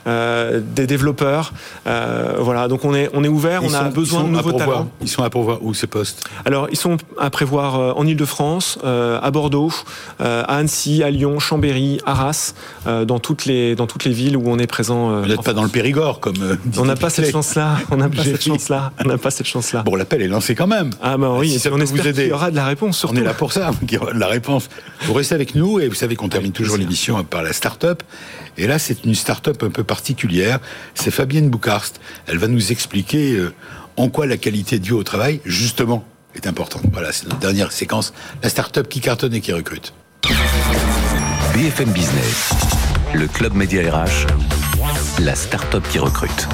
euh, 0.08 0.62
des 0.64 0.88
développeurs. 0.88 1.54
Voilà, 1.86 2.68
donc 2.68 2.86
on 2.86 2.94
est, 2.96 3.10
on 3.14 3.24
est 3.24 3.28
ouvert, 3.28 3.62
ils 3.64 3.70
on 3.70 3.74
a 3.74 3.86
sont, 3.86 3.90
besoin 3.90 4.24
de 4.24 4.30
nouveaux 4.30 4.54
talents. 4.54 4.90
Ils 5.02 5.10
sont 5.10 5.24
à 5.24 5.30
pourvoir 5.30 5.60
où 5.62 5.74
ces 5.74 5.88
postes? 5.88 6.24
Alors, 6.46 6.68
ils 6.72 6.78
sont 6.78 6.98
à 7.20 7.30
prévoir 7.30 7.98
en 7.98 8.06
Ile-de-France, 8.08 8.80
à 8.84 9.30
Bordeaux, 9.32 9.72
à 10.20 10.58
Annecy, 10.58 11.04
à 11.04 11.10
Lyon, 11.10 11.40
Chambéry, 11.40 12.00
Arras, 12.06 12.54
dans, 12.86 13.20
toutes 13.20 13.46
les, 13.46 13.76
dans 13.76 13.88
toutes 13.88 14.06
les 14.06 14.12
villes 14.12 14.38
où 14.38 14.44
on 14.46 14.58
est 14.58 14.68
présent. 14.68 15.22
Vous 15.22 15.28
n'êtes 15.28 15.44
pas 15.44 15.54
dans 15.54 15.64
le 15.64 15.70
Périgord, 15.70 16.20
comme. 16.22 16.36
on 16.78 16.86
n'a 16.86 16.96
pas 16.96 17.10
cette 17.10 17.32
chance-là. 17.32 17.78
On 17.92 17.98
n'a 17.98 18.10
pas 18.10 18.24
cette 18.24 18.44
chance-là. 18.44 18.94
On 19.04 19.08
n'a 19.08 19.18
pas 19.18 19.32
cette 19.32 19.48
chance-là. 19.48 19.84
Bon, 19.84 19.96
l'appel 19.96 20.22
est 20.22 20.28
lancé 20.28 20.56
quand 20.56 20.68
même. 20.68 20.92
Ah, 21.02 21.18
bah 21.18 21.36
oui, 21.38 21.60
si 21.60 21.68
on 21.68 21.80
espère 21.80 22.14
qu'il 22.14 22.28
y 22.28 22.32
aura 22.32 22.52
de 22.52 22.56
la 22.56 22.66
réponse. 22.66 22.85
Surtout. 22.92 23.16
On 23.16 23.18
est 23.20 23.24
là 23.24 23.34
pour 23.34 23.54
ça, 23.54 23.72
la 24.14 24.28
réponse. 24.28 24.70
Vous 25.04 25.14
restez 25.14 25.36
avec 25.36 25.56
nous 25.56 25.80
et 25.80 25.88
vous 25.88 25.96
savez 25.96 26.16
qu'on 26.16 26.30
termine 26.30 26.52
toujours 26.52 26.78
l'émission 26.78 27.24
par 27.24 27.44
la 27.44 27.54
start-up. 27.54 28.04
Et 28.58 28.68
là, 28.68 28.80
c'est 28.80 29.04
une 29.04 29.16
start-up 29.16 29.64
un 29.64 29.70
peu 29.70 29.84
particulière. 29.84 30.60
C'est 30.94 31.12
Fabienne 31.12 31.50
Boucarst. 31.50 32.00
Elle 32.28 32.38
va 32.38 32.48
nous 32.48 32.72
expliquer 32.72 33.40
en 33.98 34.10
quoi 34.10 34.26
la 34.26 34.38
qualité 34.38 34.80
vie 34.80 34.94
au 34.94 35.04
travail, 35.04 35.42
justement, 35.46 36.06
est 36.36 36.48
importante. 36.48 36.84
Voilà, 36.92 37.12
c'est 37.12 37.26
notre 37.26 37.40
dernière 37.40 37.72
séquence. 37.72 38.14
La 38.44 38.50
start-up 38.50 38.88
qui 38.88 39.00
cartonne 39.00 39.34
et 39.34 39.42
qui 39.42 39.54
recrute. 39.54 39.94
BFM 41.54 41.92
Business, 41.92 42.52
le 43.14 43.28
club 43.28 43.54
média 43.54 43.82
RH, 43.82 44.28
la 45.20 45.36
start-up 45.36 45.84
qui 45.90 46.00
recrute. 46.00 46.48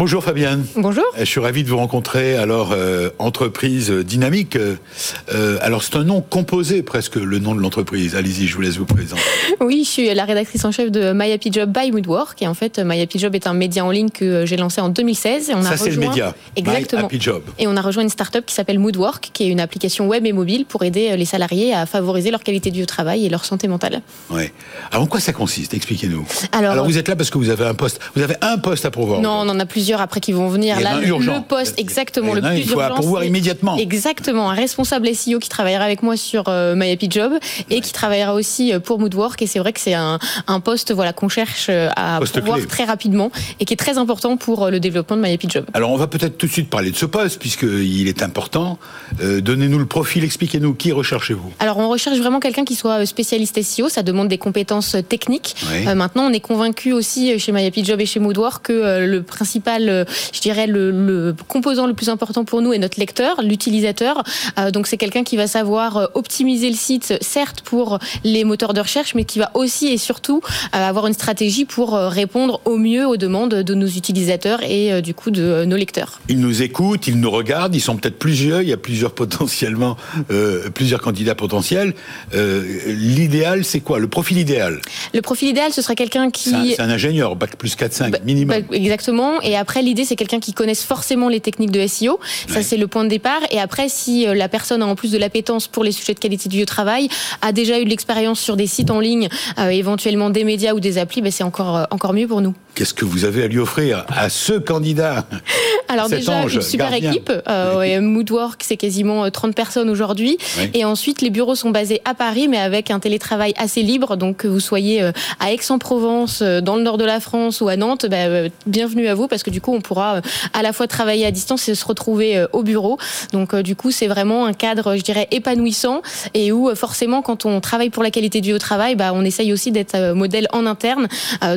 Bonjour 0.00 0.24
Fabienne. 0.24 0.64
Bonjour. 0.76 1.04
Je 1.18 1.26
suis 1.26 1.40
ravi 1.40 1.62
de 1.62 1.68
vous 1.68 1.76
rencontrer. 1.76 2.34
Alors, 2.34 2.70
euh, 2.72 3.10
entreprise 3.18 3.90
dynamique. 3.90 4.56
Euh, 4.56 5.58
alors, 5.60 5.82
c'est 5.82 5.94
un 5.96 6.04
nom 6.04 6.22
composé 6.22 6.82
presque, 6.82 7.16
le 7.16 7.38
nom 7.38 7.54
de 7.54 7.60
l'entreprise. 7.60 8.16
Allez-y, 8.16 8.46
je 8.46 8.54
vous 8.54 8.62
laisse 8.62 8.78
vous 8.78 8.86
présenter. 8.86 9.20
Oui, 9.60 9.82
je 9.84 9.90
suis 9.90 10.14
la 10.14 10.24
rédactrice 10.24 10.64
en 10.64 10.72
chef 10.72 10.90
de 10.90 11.12
My 11.14 11.30
Happy 11.32 11.52
Job 11.52 11.70
by 11.70 11.90
Woodwork. 11.90 12.40
Et 12.40 12.48
en 12.48 12.54
fait, 12.54 12.78
My 12.78 12.98
Happy 13.02 13.18
Job 13.18 13.34
est 13.34 13.46
un 13.46 13.52
média 13.52 13.84
en 13.84 13.90
ligne 13.90 14.08
que 14.08 14.46
j'ai 14.46 14.56
lancé 14.56 14.80
en 14.80 14.88
2016. 14.88 15.50
Et 15.50 15.54
on 15.54 15.62
Ça, 15.62 15.72
a 15.72 15.76
c'est 15.76 15.90
rejoint... 15.90 16.04
le 16.04 16.08
média. 16.08 16.34
Exactement. 16.56 17.02
My 17.02 17.04
Happy 17.04 17.20
Job. 17.20 17.42
Et 17.58 17.66
on 17.66 17.76
a 17.76 17.82
rejoint 17.82 18.02
une 18.02 18.08
start-up 18.08 18.46
qui 18.46 18.54
s'appelle 18.54 18.78
Moodwork, 18.78 19.28
qui 19.34 19.44
est 19.44 19.48
une 19.48 19.60
application 19.60 20.08
web 20.08 20.24
et 20.24 20.32
mobile 20.32 20.64
pour 20.64 20.82
aider 20.82 21.14
les 21.14 21.26
salariés 21.26 21.74
à 21.74 21.84
favoriser 21.84 22.30
leur 22.30 22.42
qualité 22.42 22.70
de 22.70 22.76
vie 22.76 22.84
au 22.84 22.86
travail 22.86 23.26
et 23.26 23.28
leur 23.28 23.44
santé 23.44 23.68
mentale. 23.68 24.00
Oui. 24.30 24.44
Alors, 24.92 25.04
en 25.04 25.06
quoi 25.06 25.20
ça 25.20 25.34
consiste? 25.34 25.74
Expliquez-nous. 25.74 26.26
Alors, 26.52 26.72
Alors, 26.72 26.86
vous 26.86 26.96
êtes 26.96 27.08
là 27.08 27.16
parce 27.16 27.28
que 27.28 27.36
vous 27.36 27.50
avez 27.50 27.66
un 27.66 27.74
poste. 27.74 28.00
Vous 28.16 28.22
avez 28.22 28.36
un 28.40 28.56
poste 28.56 28.86
à 28.86 28.90
pourvoir. 28.90 29.20
Non, 29.20 29.42
on 29.42 29.48
en 29.50 29.60
a 29.60 29.66
plusieurs 29.66 29.89
plusieurs 29.90 30.00
après 30.00 30.20
qui 30.20 30.32
vont 30.32 30.48
venir. 30.48 30.76
Il 30.78 30.82
y 30.82 30.86
en 30.86 30.90
a 30.90 31.00
Là, 31.00 31.00
le 31.00 31.42
poste 31.42 31.78
exactement 31.78 32.32
le 32.34 32.40
plus 32.40 32.58
il 32.58 32.68
faut 32.68 32.80
urgent, 32.80 32.94
pourvoir 32.94 33.24
immédiatement. 33.24 33.76
Exactement, 33.76 34.50
un 34.50 34.54
responsable 34.54 35.12
SEO 35.14 35.38
qui 35.40 35.48
travaillera 35.48 35.84
avec 35.84 36.02
moi 36.02 36.16
sur 36.16 36.44
euh, 36.48 36.74
My 36.76 36.90
Happy 36.92 37.08
Job 37.10 37.32
et 37.70 37.80
qui 37.80 37.92
travaillera 37.92 38.34
aussi 38.34 38.72
euh, 38.72 38.78
pour 38.78 39.00
Moodwork. 39.00 39.42
Et 39.42 39.46
c'est 39.48 39.58
vrai 39.58 39.72
que 39.72 39.80
c'est 39.80 39.94
un, 39.94 40.18
un 40.46 40.60
poste 40.60 40.92
voilà 40.92 41.12
qu'on 41.12 41.28
cherche 41.28 41.66
euh, 41.70 41.88
à 41.96 42.18
Poste 42.20 42.38
pourvoir 42.38 42.58
clé. 42.58 42.66
très 42.68 42.84
rapidement 42.84 43.30
et 43.58 43.64
qui 43.64 43.72
est 43.74 43.76
très 43.76 43.98
important 43.98 44.36
pour 44.36 44.64
euh, 44.66 44.70
le 44.70 44.78
développement 44.80 45.16
de 45.16 45.22
My 45.22 45.32
Happy 45.32 45.48
Job. 45.50 45.64
Alors 45.74 45.90
on 45.90 45.96
va 45.96 46.06
peut-être 46.06 46.38
tout 46.38 46.46
de 46.46 46.52
suite 46.52 46.70
parler 46.70 46.90
de 46.92 46.96
ce 46.96 47.06
poste 47.06 47.40
puisqu'il 47.40 48.06
est 48.06 48.22
important. 48.22 48.78
Euh, 49.20 49.40
Donnez-nous 49.40 49.78
le 49.78 49.86
profil, 49.86 50.22
expliquez-nous 50.24 50.74
qui 50.74 50.92
recherchez-vous. 50.92 51.52
Alors 51.58 51.78
on 51.78 51.88
recherche 51.88 52.18
vraiment 52.18 52.38
quelqu'un 52.40 52.64
qui 52.64 52.76
soit 52.76 53.04
spécialiste 53.06 53.60
SEO, 53.62 53.88
ça 53.88 54.02
demande 54.02 54.28
des 54.28 54.38
compétences 54.38 54.96
techniques. 55.08 55.56
Oui. 55.72 55.88
Euh, 55.88 55.94
maintenant, 55.94 56.24
on 56.24 56.32
est 56.32 56.40
convaincu 56.40 56.92
aussi 56.92 57.38
chez 57.38 57.52
My 57.52 57.66
Happy 57.66 57.84
Job 57.84 58.00
et 58.00 58.06
chez 58.06 58.20
Moodwork 58.20 58.66
que 58.66 59.06
le 59.06 59.22
principal, 59.22 59.79
euh, 59.88 60.04
je 60.32 60.40
dirais 60.40 60.66
le, 60.66 60.90
le 60.90 61.34
composant 61.48 61.86
le 61.86 61.94
plus 61.94 62.08
important 62.08 62.44
pour 62.44 62.62
nous 62.62 62.72
est 62.72 62.78
notre 62.78 62.98
lecteur, 62.98 63.42
l'utilisateur. 63.42 64.22
Euh, 64.58 64.70
donc 64.70 64.86
c'est 64.86 64.96
quelqu'un 64.96 65.24
qui 65.24 65.36
va 65.36 65.46
savoir 65.46 65.96
euh, 65.96 66.06
optimiser 66.14 66.68
le 66.68 66.76
site, 66.76 67.14
certes 67.20 67.62
pour 67.62 67.98
les 68.24 68.44
moteurs 68.44 68.74
de 68.74 68.80
recherche, 68.80 69.14
mais 69.14 69.24
qui 69.24 69.38
va 69.38 69.50
aussi 69.54 69.88
et 69.88 69.98
surtout 69.98 70.40
avoir 70.72 71.06
une 71.06 71.14
stratégie 71.14 71.64
pour 71.64 71.94
répondre 71.94 72.60
au 72.64 72.76
mieux 72.76 73.06
aux 73.06 73.16
demandes 73.16 73.54
de 73.54 73.74
nos 73.74 73.86
utilisateurs 73.86 74.60
et 74.62 75.00
du 75.02 75.14
coup 75.14 75.30
de 75.30 75.64
nos 75.64 75.76
lecteurs. 75.76 76.20
Ils 76.28 76.40
nous 76.40 76.62
écoutent, 76.62 77.06
ils 77.06 77.18
nous 77.18 77.30
regardent, 77.30 77.74
ils 77.74 77.80
sont 77.80 77.96
peut-être 77.96 78.18
plusieurs, 78.18 78.62
il 78.62 78.68
y 78.68 78.72
a 78.72 78.76
plusieurs 78.76 79.12
potentiellement, 79.20 79.96
euh, 80.30 80.68
plusieurs 80.70 81.00
candidats 81.00 81.34
potentiels. 81.34 81.94
Euh, 82.34 82.64
L'idéal, 82.86 83.64
c'est 83.64 83.80
quoi? 83.80 83.98
Le 83.98 84.08
profil 84.08 84.38
idéal? 84.38 84.80
Le 85.14 85.22
profil 85.22 85.48
idéal, 85.48 85.72
ce 85.72 85.82
serait 85.82 85.94
quelqu'un 85.94 86.30
qui 86.30 86.50
C'est 86.50 86.80
un, 86.80 86.90
ingénieur, 86.90 87.36
bac 87.36 87.56
plus 87.56 87.76
4-5 87.76 88.10
Bah, 88.10 88.18
minimum. 88.24 88.56
bah, 88.60 88.76
exactement. 88.76 89.40
Et 89.42 89.56
après, 89.56 89.69
l'idée, 89.80 90.04
c'est 90.04 90.16
quelqu'un 90.16 90.40
qui 90.40 90.52
connaisse 90.52 90.82
forcément 90.84 91.28
les 91.28 91.40
techniques 91.40 91.70
de 91.70 91.86
SEO. 91.86 92.18
Ça, 92.48 92.62
c'est 92.62 92.76
le 92.76 92.86
point 92.88 93.04
de 93.04 93.08
départ. 93.08 93.40
Et 93.50 93.60
après, 93.60 93.88
si 93.88 94.26
euh, 94.26 94.34
la 94.34 94.48
personne 94.48 94.82
a 94.82 94.86
en 94.86 94.94
plus 94.96 95.12
de 95.12 95.18
l'appétence 95.18 95.68
pour 95.68 95.84
les 95.84 95.92
sujets 95.92 96.14
de 96.14 96.18
qualité 96.18 96.48
de 96.48 96.54
vie 96.54 96.62
au 96.62 96.66
travail, 96.66 97.08
a 97.42 97.52
déjà 97.52 97.78
eu 97.80 97.84
de 97.84 97.88
l'expérience 97.90 98.40
sur 98.40 98.56
des 98.56 98.66
sites 98.66 98.90
en 98.90 99.00
ligne, 99.00 99.28
euh, 99.58 99.68
éventuellement 99.68 100.30
des 100.30 100.44
médias 100.44 100.74
ou 100.74 100.80
des 100.80 100.98
applis, 100.98 101.22
bah, 101.22 101.30
c'est 101.30 101.44
encore, 101.44 101.76
euh, 101.76 101.84
encore 101.90 102.12
mieux 102.12 102.26
pour 102.26 102.40
nous. 102.40 102.54
Qu'est-ce 102.74 102.94
que 102.94 103.04
vous 103.04 103.24
avez 103.24 103.42
à 103.44 103.46
lui 103.48 103.58
offrir 103.58 104.04
à 104.08 104.28
ce 104.28 104.54
candidat 104.54 105.26
Alors 105.88 106.06
Cet 106.06 106.20
déjà, 106.20 106.32
ange 106.36 106.54
une 106.54 106.62
super 106.62 106.90
gardien. 106.90 107.10
équipe. 107.12 107.32
Euh, 107.48 107.78
ouais, 107.78 108.00
Moodwork, 108.00 108.62
c'est 108.64 108.76
quasiment 108.76 109.24
euh, 109.24 109.30
30 109.30 109.54
personnes 109.54 109.90
aujourd'hui. 109.90 110.38
Oui. 110.58 110.70
Et 110.74 110.84
ensuite, 110.84 111.20
les 111.20 111.30
bureaux 111.30 111.56
sont 111.56 111.70
basés 111.70 112.00
à 112.04 112.14
Paris, 112.14 112.48
mais 112.48 112.58
avec 112.58 112.90
un 112.90 113.00
télétravail 113.00 113.54
assez 113.56 113.82
libre. 113.82 114.16
Donc, 114.16 114.38
que 114.38 114.48
vous 114.48 114.60
soyez 114.60 115.02
à 115.40 115.52
Aix-en-Provence, 115.52 116.42
dans 116.42 116.76
le 116.76 116.82
nord 116.82 116.96
de 116.96 117.04
la 117.04 117.20
France 117.20 117.60
ou 117.60 117.68
à 117.68 117.76
Nantes, 117.76 118.06
bah, 118.08 118.16
euh, 118.26 118.48
bienvenue 118.66 119.08
à 119.08 119.14
vous, 119.14 119.26
parce 119.28 119.42
que 119.42 119.49
du 119.50 119.60
coup, 119.60 119.74
on 119.74 119.80
pourra 119.80 120.16
euh, 120.16 120.20
à 120.54 120.62
la 120.62 120.72
fois 120.72 120.86
travailler 120.86 121.26
à 121.26 121.30
distance 121.30 121.68
et 121.68 121.74
se 121.74 121.84
retrouver 121.84 122.36
euh, 122.38 122.46
au 122.52 122.62
bureau. 122.62 122.98
Donc, 123.32 123.54
euh, 123.54 123.62
du 123.62 123.76
coup, 123.76 123.90
c'est 123.90 124.06
vraiment 124.06 124.46
un 124.46 124.52
cadre, 124.52 124.96
je 124.96 125.02
dirais, 125.02 125.28
épanouissant 125.30 126.02
et 126.34 126.52
où, 126.52 126.74
forcément, 126.74 127.22
quand 127.22 127.44
on 127.46 127.60
travaille 127.60 127.90
pour 127.90 128.02
la 128.02 128.10
qualité 128.10 128.40
de 128.40 128.46
vie 128.46 128.54
au 128.54 128.58
travail, 128.58 128.94
bah, 128.96 129.12
on 129.14 129.24
essaye 129.24 129.52
aussi 129.52 129.72
d'être 129.72 130.12
modèle 130.14 130.46
en 130.52 130.66
interne. 130.66 131.08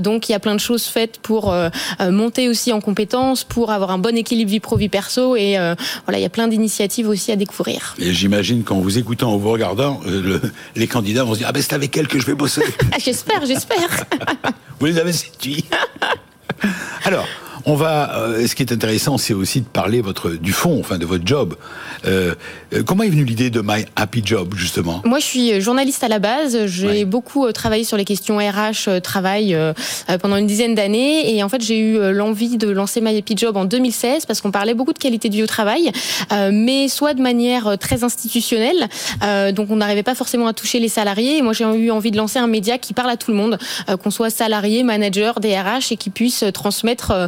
Donc, 0.02 0.30
il 0.30 0.32
y 0.32 0.36
a 0.36 0.40
plein 0.40 0.56
de 0.56 0.60
choses 0.60 0.86
faites 0.86 1.20
pour 1.20 1.54
monter 2.00 2.50
aussi 2.50 2.72
en 2.74 2.82
compétences, 2.82 3.44
pour 3.44 3.72
avoir 3.72 3.92
un 3.92 3.98
bon 3.98 4.16
équilibre 4.16 4.52
vie 4.52 4.60
pro 4.60 4.76
vie 4.78 4.90
perso 4.90 5.36
et 5.36 5.56
voilà, 6.06 6.20
il 6.20 6.22
y 6.22 6.26
a 6.26 6.30
plein 6.30 6.48
d'initiatives 6.48 7.08
aussi 7.10 7.32
à 7.32 7.36
découvrir. 7.36 7.96
Et 8.00 8.14
j'imagine 8.14 8.64
qu'en 8.64 8.80
vous 8.80 8.98
écoutant 8.98 9.36
ou 9.36 9.40
vous 9.40 9.52
regardant, 9.52 10.00
le- 10.06 10.42
les 10.76 10.88
candidats 10.88 11.24
vont 11.24 11.34
se 11.34 11.40
dire 11.40 11.48
Ah 11.50 11.54
ben 11.54 11.62
c'est 11.62 11.74
avec 11.74 11.96
elle 11.98 12.08
que 12.08 12.20
je 12.20 12.26
vais 12.26 12.36
bosser. 12.36 12.64
J'espère, 13.00 13.46
j'espère. 13.46 14.06
vous 14.80 14.86
les 14.86 14.98
avez 14.98 15.14
séduits. 15.14 15.66
Alors, 17.06 17.28
on 17.66 17.76
va. 17.76 18.16
euh, 18.18 18.48
ce 18.48 18.56
qui 18.56 18.64
est 18.64 18.72
intéressant, 18.72 19.18
c'est 19.18 19.34
aussi 19.34 19.62
de 19.62 19.66
parler 19.66 20.02
votre 20.02 20.30
du 20.32 20.52
fond, 20.54 20.78
enfin 20.80 20.98
de 20.98 21.06
votre 21.06 21.26
job. 21.26 21.56
Euh, 22.06 22.36
euh, 22.74 22.84
comment 22.84 23.04
est 23.04 23.10
venue 23.10 23.24
l'idée 23.24 23.50
de 23.50 23.62
My 23.62 23.86
Happy 23.96 24.22
Job 24.26 24.54
justement? 24.56 25.02
Moi, 25.06 25.20
je 25.20 25.26
suis 25.26 25.62
journaliste 25.62 26.04
à 26.04 26.08
la 26.08 26.20
base. 26.20 26.66
J'ai 26.66 26.88
Ouais. 26.88 27.06
beaucoup 27.06 27.46
euh, 27.46 27.52
travaillé 27.52 27.84
sur 27.84 27.98
les 27.98 28.06
questions 28.06 28.38
RH, 28.38 28.88
euh, 28.88 29.00
travail 29.00 29.56
euh, 29.56 29.74
euh, 30.10 30.18
pendant 30.18 30.36
une 30.38 30.48
dizaine 30.48 30.76
d'années. 30.76 31.36
Et 31.36 31.44
en 31.44 31.50
fait, 31.50 31.62
j'ai 31.62 31.80
eu 31.80 31.98
euh, 31.98 32.12
l'envie 32.12 32.58
de 32.58 32.70
lancer 32.70 33.00
My 33.02 33.18
Happy 33.18 33.36
Job 33.38 33.56
en 33.58 33.66
2016 33.66 34.26
parce 34.26 34.42
qu'on 34.42 34.52
parlait 34.52 34.74
beaucoup 34.74 34.94
de 34.94 35.00
qualité 35.00 35.30
de 35.30 35.36
vie 35.36 35.44
au 35.44 35.48
travail, 35.48 35.92
euh, 36.32 36.50
mais 36.54 36.88
soit 36.90 37.14
de 37.14 37.22
manière 37.22 37.68
euh, 37.68 37.76
très 37.78 38.04
institutionnelle. 38.04 38.88
Euh, 39.24 39.52
donc, 39.52 39.70
on 39.72 39.78
n'arrivait 39.78 40.04
pas 40.04 40.16
forcément 40.16 40.48
à 40.48 40.54
toucher 40.54 40.80
les 40.80 40.90
salariés. 40.90 41.38
Et 41.38 41.42
moi, 41.42 41.54
j'ai 41.54 41.64
eu 41.64 41.92
envie 41.92 42.12
de 42.12 42.18
lancer 42.18 42.40
un 42.40 42.48
média 42.48 42.78
qui 42.78 42.94
parle 42.94 43.10
à 43.10 43.18
tout 43.18 43.32
le 43.32 43.38
monde, 43.38 43.58
euh, 43.90 43.98
qu'on 43.98 44.12
soit 44.12 44.30
salarié, 44.30 44.84
manager, 44.84 45.40
DRH, 45.40 45.92
et 45.92 45.98
qui 45.98 46.10
puisse 46.10 46.44
euh, 46.44 46.52
transmettre, 46.52 47.12
euh, 47.12 47.28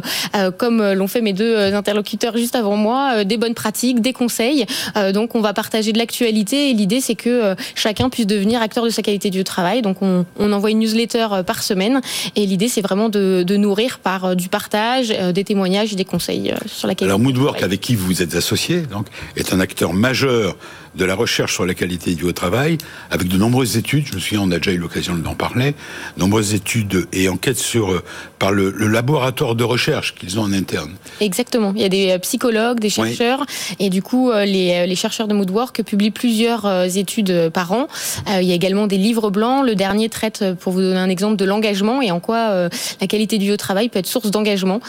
comme 0.50 0.80
euh, 0.80 0.94
l'ont 0.94 1.08
fait 1.08 1.20
mes 1.20 1.32
deux 1.32 1.54
euh, 1.56 1.76
interlocuteurs 1.76 2.36
juste 2.36 2.56
avant 2.56 2.76
moi, 2.76 3.12
euh, 3.16 3.24
des 3.24 3.36
bonnes 3.36 3.54
pratiques, 3.54 4.00
des 4.00 4.12
conseils. 4.12 4.66
Euh, 4.96 5.12
donc, 5.12 5.34
on 5.34 5.40
va 5.40 5.52
partager 5.52 5.92
de 5.92 5.98
l'actualité. 5.98 6.70
Et 6.70 6.72
l'idée, 6.72 7.00
c'est 7.00 7.14
que 7.14 7.30
euh, 7.30 7.54
chacun 7.74 8.08
puisse 8.08 8.26
devenir 8.26 8.62
acteur 8.62 8.84
de 8.84 8.90
sa 8.90 9.02
qualité 9.02 9.30
au 9.38 9.42
travail. 9.42 9.82
Donc, 9.82 10.02
on, 10.02 10.24
on 10.38 10.52
envoie 10.52 10.70
une 10.70 10.80
newsletter 10.80 11.26
euh, 11.32 11.42
par 11.42 11.62
semaine. 11.62 12.00
Et 12.36 12.46
l'idée, 12.46 12.68
c'est 12.68 12.80
vraiment 12.80 13.08
de, 13.08 13.44
de 13.46 13.56
nourrir 13.56 13.98
par 13.98 14.24
euh, 14.24 14.34
du 14.34 14.48
partage, 14.48 15.12
euh, 15.12 15.32
des 15.32 15.44
témoignages 15.44 15.92
et 15.92 15.96
des 15.96 16.04
conseils 16.04 16.50
euh, 16.50 16.56
sur 16.66 16.88
la 16.88 16.94
qualité. 16.94 17.04
Alors 17.06 17.18
du 17.18 17.24
Moodwork, 17.24 17.62
avec 17.62 17.80
qui 17.80 17.94
vous 17.94 18.22
êtes 18.22 18.34
associé, 18.34 18.80
donc, 18.80 19.06
est 19.36 19.52
un 19.52 19.60
acteur 19.60 19.92
majeur 19.92 20.56
de 20.96 21.04
la 21.04 21.14
recherche 21.14 21.54
sur 21.54 21.66
la 21.66 21.74
qualité 21.74 22.14
du 22.14 22.32
travail, 22.32 22.78
avec 23.10 23.28
de 23.28 23.36
nombreuses 23.36 23.76
études. 23.76 24.06
Je 24.06 24.14
me 24.14 24.20
souviens, 24.20 24.40
on 24.42 24.50
a 24.50 24.56
déjà 24.58 24.72
eu 24.72 24.78
l'occasion 24.78 25.14
d'en 25.14 25.34
parler. 25.34 25.74
Nombreuses 26.16 26.54
études 26.54 27.06
et 27.12 27.28
enquêtes 27.28 27.58
sur 27.58 27.92
euh, 27.92 28.02
par 28.38 28.50
le, 28.50 28.70
le 28.70 28.88
laboratoire 28.88 29.54
de 29.54 29.64
recherche 29.64 30.14
qu'ils 30.14 30.38
ont 30.38 30.42
en 30.42 30.52
interne. 30.52 30.92
Exactement. 31.20 31.72
Il 31.76 31.82
y 31.82 31.84
a 31.84 31.88
des 31.88 32.10
euh, 32.10 32.18
psychologues, 32.18 32.80
des 32.80 32.86
Oui. 32.86 32.92
chercheurs, 33.08 33.44
et 33.78 33.90
du 33.90 34.02
coup, 34.02 34.30
euh, 34.30 34.44
les, 34.44 34.86
les 34.86 34.96
chercheurs 34.96 35.28
de 35.28 35.34
Moodwork 35.34 35.82
publient 35.82 36.10
plusieurs 36.10 36.66
études 36.96 37.50
par 37.50 37.72
an. 37.72 37.88
Il 38.28 38.44
y 38.44 38.52
a 38.52 38.54
également 38.54 38.86
des 38.86 38.96
livres 38.98 39.30
blancs. 39.30 39.64
Le 39.66 39.74
dernier 39.74 40.08
traite, 40.08 40.44
pour 40.60 40.72
vous 40.72 40.80
donner 40.80 40.98
un 40.98 41.08
exemple, 41.08 41.36
de 41.36 41.44
l'engagement 41.44 42.00
et 42.00 42.10
en 42.10 42.20
quoi 42.20 42.68
la 43.00 43.06
qualité 43.06 43.38
du 43.38 43.52
au 43.52 43.56
travail 43.56 43.88
peut 43.88 43.98
être 43.98 44.06
source 44.06 44.30
d'engagement. 44.30 44.80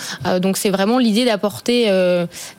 Donc, 0.41 0.58
c'est 0.58 0.70
vraiment 0.70 1.00
l'idée 1.00 1.26
d'apporter 1.26 1.86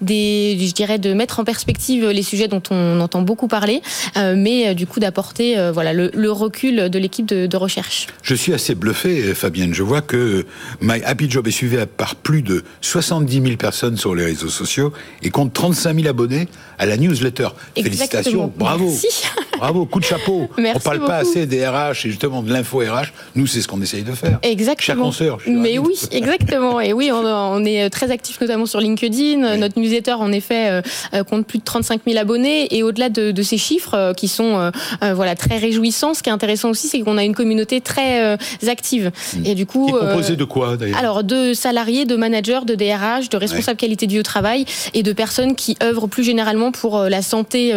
des, 0.01 0.57
je 0.61 0.73
dirais, 0.73 0.99
de 0.99 1.13
mettre 1.15 1.41
en 1.41 1.45
perspective 1.45 2.09
les 2.09 2.23
sujets 2.23 2.49
dont 2.49 2.63
on 2.71 3.01
entend 3.01 3.23
beaucoup 3.23 3.38
parler, 3.47 3.83
euh, 4.17 4.35
mais 4.37 4.69
euh, 4.69 4.75
du 4.75 4.87
coup 4.87 4.99
d'apporter 4.99 5.57
euh, 5.59 5.71
voilà 5.71 5.93
le, 5.93 6.11
le 6.15 6.33
recul 6.33 6.91
de 6.91 6.99
l'équipe 6.99 7.27
de, 7.27 7.47
de 7.47 7.57
recherche. 7.57 8.09
Je 8.23 8.35
suis 8.35 8.53
assez 8.53 8.75
bluffé, 8.75 9.35
Fabienne. 9.35 9.75
Je 9.75 9.83
vois 9.83 10.01
que 10.01 10.45
My 10.81 11.03
Happy 11.05 11.31
Job 11.31 11.47
est 11.47 11.53
suivi 11.53 11.77
par 11.97 12.17
plus 12.17 12.43
de 12.43 12.65
70 12.81 13.43
000 13.43 13.57
personnes 13.57 13.97
sur 13.97 14.15
les 14.15 14.25
réseaux 14.25 14.49
sociaux 14.49 14.93
et 15.23 15.31
compte 15.31 15.53
35 15.53 15.95
000 15.95 16.09
abonnés 16.09 16.49
à 16.79 16.87
la 16.87 16.97
newsletter. 16.97 17.49
Félicitations, 17.77 18.53
bravo. 18.57 18.87
Merci. 18.87 19.09
Bravo, 19.59 19.87
coup 19.87 19.99
de 19.99 20.05
chapeau. 20.05 20.49
Merci 20.57 20.77
on 20.77 20.81
parle 20.81 20.99
pas 21.01 21.19
beaucoup. 21.19 21.31
assez 21.31 21.47
des 21.47 21.67
RH 21.67 21.91
et 22.05 22.11
justement 22.11 22.45
de 22.45 22.53
l'info 22.53 22.79
RH. 22.79 23.09
Nous, 23.35 23.49
c'est 23.49 23.61
ce 23.61 23.67
qu'on 23.67 23.83
essaye 23.83 24.05
de 24.05 24.13
faire. 24.13 24.39
Exactement. 24.43 25.11
Suis 25.11 25.27
Mais 25.49 25.79
oui, 25.79 25.97
exactement. 26.13 26.81
Et 26.81 26.93
oui, 26.93 27.11
on, 27.13 27.25
on 27.27 27.65
est 27.65 27.91
très 27.91 28.13
actifs 28.13 28.41
notamment 28.41 28.67
sur 28.67 28.81
LinkedIn. 28.81 29.57
Notre 29.57 29.81
newsletter, 29.81 30.13
en 30.13 30.31
effet, 30.31 30.81
compte 31.29 31.45
plus 31.45 31.59
de 31.59 31.65
35 31.65 32.03
000 32.07 32.19
abonnés. 32.19 32.73
Et 32.77 32.85
au-delà 32.85 33.09
de, 33.09 33.28
de 33.33 33.43
ces 33.43 33.59
chiffres 33.59 33.95
euh, 33.95 34.13
qui 34.13 34.29
sont 34.29 34.59
euh, 34.59 34.71
euh, 35.03 35.15
voilà 35.15 35.35
très 35.35 35.59
réjouissants, 35.59 36.15
ce 36.15 36.23
qui 36.23 36.31
est 36.31 36.33
intéressant 36.33 36.71
aussi, 36.71 36.89
c'est 36.89 37.01
qu'on 37.01 37.19
a 37.19 37.25
une 37.25 37.35
communauté 37.35 37.81
très 37.81 38.37
active. 38.67 39.11
Et 39.45 39.55
du 39.55 39.67
coup, 39.67 39.87
Qui 39.87 39.95
est 39.95 39.99
composé 39.99 40.33
euh, 40.33 40.37
de 40.37 40.45
quoi 40.45 40.77
d'ailleurs? 40.77 40.99
alors, 40.99 41.25
de 41.25 41.55
salariés, 41.55 42.05
de 42.05 42.17
managers, 42.17 42.61
de 42.67 42.75
DRH, 42.75 43.29
de 43.29 43.37
responsables 43.37 43.77
qualité 43.79 44.07
au 44.19 44.23
travail 44.23 44.65
et 44.95 45.03
de 45.03 45.13
personnes 45.13 45.55
qui 45.55 45.77
œuvrent 45.83 46.09
plus 46.09 46.25
généralement 46.25 46.73
pour 46.73 46.99
la 47.01 47.23
santé 47.23 47.75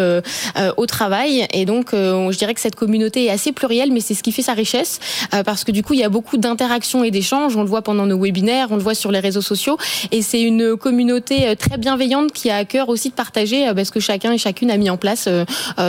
au 0.77 0.85
travail. 0.85 1.45
Et 1.53 1.65
donc, 1.65 1.89
je 1.93 2.37
dirais 2.37 2.53
que 2.53 2.61
cette 2.61 2.75
communauté 2.75 3.25
est 3.25 3.29
assez 3.29 3.51
plurielle, 3.51 3.91
mais 3.91 3.99
c'est 3.99 4.13
ce 4.13 4.23
qui 4.23 4.31
fait 4.31 4.41
sa 4.41 4.53
richesse 4.53 4.99
parce 5.45 5.63
que 5.63 5.71
du 5.71 5.83
coup, 5.83 5.93
il 5.93 5.99
y 5.99 6.03
a 6.03 6.09
beaucoup 6.09 6.37
d'interactions 6.37 7.03
et 7.03 7.11
d'échanges. 7.11 7.55
On 7.55 7.61
le 7.61 7.67
voit 7.67 7.81
pendant 7.81 8.05
nos 8.05 8.19
webinaires, 8.19 8.67
on 8.71 8.75
le 8.75 8.81
voit 8.81 8.95
sur 8.95 9.11
les 9.11 9.19
réseaux 9.19 9.41
sociaux. 9.41 9.77
Et 10.11 10.21
c'est 10.21 10.41
une 10.41 10.77
communauté 10.77 11.55
très 11.55 11.77
bienveillante 11.77 12.31
qui 12.31 12.49
a 12.49 12.57
à 12.57 12.65
cœur 12.65 12.89
aussi 12.89 13.09
de 13.09 13.15
partager 13.15 13.67
euh, 13.67 13.83
ce 13.83 13.91
que 13.91 13.99
chacun 13.99 14.31
et 14.31 14.37
chacune 14.37 14.69
a 14.71 14.77
mis 14.77 14.89
en 14.89 14.97
place 14.97 15.27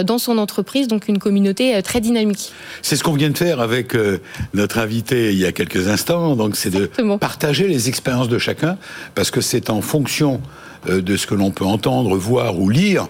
dans 0.05 0.19
son 0.19 0.39
entreprise. 0.39 0.89
Donc, 0.89 1.09
une 1.09 1.19
communauté 1.19 1.75
euh, 1.75 1.83
très 1.83 2.01
dynamique. 2.01 2.53
C'est 2.83 2.97
ce 2.97 3.05
qu'on 3.05 3.15
vient 3.15 3.31
de 3.31 3.39
faire 3.39 3.61
avec 3.61 3.95
euh, 3.95 4.21
notre 4.55 4.79
invité 4.79 5.33
il 5.33 5.39
y 5.39 5.47
a 5.47 5.53
quelques 5.53 5.89
instants. 5.89 6.37
Donc, 6.37 6.57
c'est 6.57 6.71
de 6.71 6.87
partager 7.17 7.69
les 7.69 7.89
expériences 7.89 8.29
de 8.29 8.39
chacun, 8.39 8.77
parce 9.15 9.31
que 9.31 9.41
c'est 9.41 9.71
en 9.71 9.81
fonction 9.81 10.41
euh, 10.89 11.01
de 11.01 11.17
ce 11.17 11.27
que 11.27 11.35
l'on 11.35 11.51
peut 11.51 11.65
entendre, 11.65 12.17
voir 12.17 12.59
ou 12.59 12.69
lire 12.69 13.09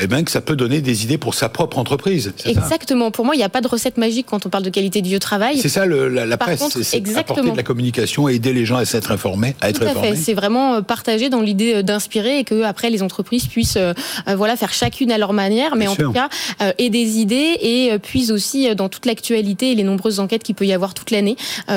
eh 0.00 0.06
ben, 0.06 0.24
que 0.24 0.30
ça 0.30 0.40
peut 0.40 0.56
donner 0.56 0.80
des 0.80 1.04
idées 1.04 1.18
pour 1.18 1.34
sa 1.34 1.48
propre 1.48 1.78
entreprise. 1.78 2.32
Exactement. 2.44 3.10
Pour 3.10 3.24
moi, 3.24 3.34
il 3.34 3.38
n'y 3.38 3.44
a 3.44 3.48
pas 3.48 3.60
de 3.60 3.68
recette 3.68 3.96
magique 3.96 4.26
quand 4.28 4.46
on 4.46 4.48
parle 4.48 4.64
de 4.64 4.70
qualité 4.70 5.00
au 5.14 5.18
travail. 5.18 5.58
C'est 5.58 5.68
ça 5.68 5.86
le, 5.86 6.08
la, 6.08 6.36
presse, 6.36 6.78
c'est 6.82 7.16
apporter 7.16 7.50
de 7.50 7.56
la 7.56 7.62
communication 7.62 8.28
et 8.28 8.34
aider 8.34 8.52
les 8.52 8.64
gens 8.64 8.76
à 8.76 8.84
s'être 8.84 9.12
informés, 9.12 9.56
à 9.60 9.70
être 9.70 9.80
Tout 9.80 9.86
à 9.86 9.94
fait. 9.94 10.16
C'est 10.16 10.34
vraiment 10.34 10.74
euh, 10.74 10.80
partager 10.82 11.28
dans 11.28 11.40
l'idée 11.40 11.74
euh, 11.76 11.82
d'inspirer 11.82 12.38
et 12.38 12.44
que 12.44 12.62
après 12.62 12.90
les 12.90 13.02
entreprises 13.02 13.46
puissent 13.46 13.76
euh, 13.76 13.92
voilà 14.36 14.56
faire 14.56 14.72
chacune 14.72 15.12
à 15.12 15.18
leur 15.18 15.32
manière, 15.32 15.76
mais 15.76 15.86
en 15.86 15.96
tout 15.96 16.12
cas 16.12 16.28
euh, 16.60 16.72
et 16.78 16.90
des 16.90 17.18
idées 17.18 17.56
et 17.60 17.98
puissent 18.02 18.30
aussi 18.30 18.74
dans 18.74 18.88
toute 18.88 19.06
l'actualité 19.06 19.72
et 19.72 19.74
les 19.74 19.82
nombreuses 19.82 20.20
enquêtes 20.20 20.42
qu'il 20.42 20.54
peut 20.54 20.66
y 20.66 20.72
avoir 20.72 20.94
toute 20.94 21.10
l'année 21.10 21.36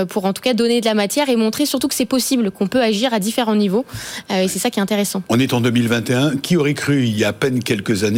pour 0.10 0.26
en 0.26 0.34
tout 0.34 0.42
cas 0.42 0.54
donner 0.54 0.82
de 0.82 0.86
la 0.86 0.94
matière 0.94 1.30
et 1.30 1.36
montrer 1.36 1.66
surtout 1.66 1.88
que 1.88 1.96
c'est 1.96 2.06
possible, 2.06 2.52
qu'on 2.52 2.68
peut 2.68 2.82
agir 2.82 3.14
à 3.14 3.20
différents 3.20 3.56
niveaux. 3.56 3.86
et 4.30 4.48
c'est 4.48 4.60
ça 4.60 4.70
qui 4.70 4.80
est 4.80 4.82
intéressant. 4.82 5.24
On 5.30 5.40
est 5.40 5.54
en 5.54 5.62
2021. 5.62 6.38
Qui 6.38 6.58
aurait 6.58 6.74
cru 6.74 7.04
il 7.04 7.18
y 7.18 7.24
a 7.24 7.30
à 7.30 7.34
peine 7.34 7.64
quelques 7.64 8.04
années 8.04 8.13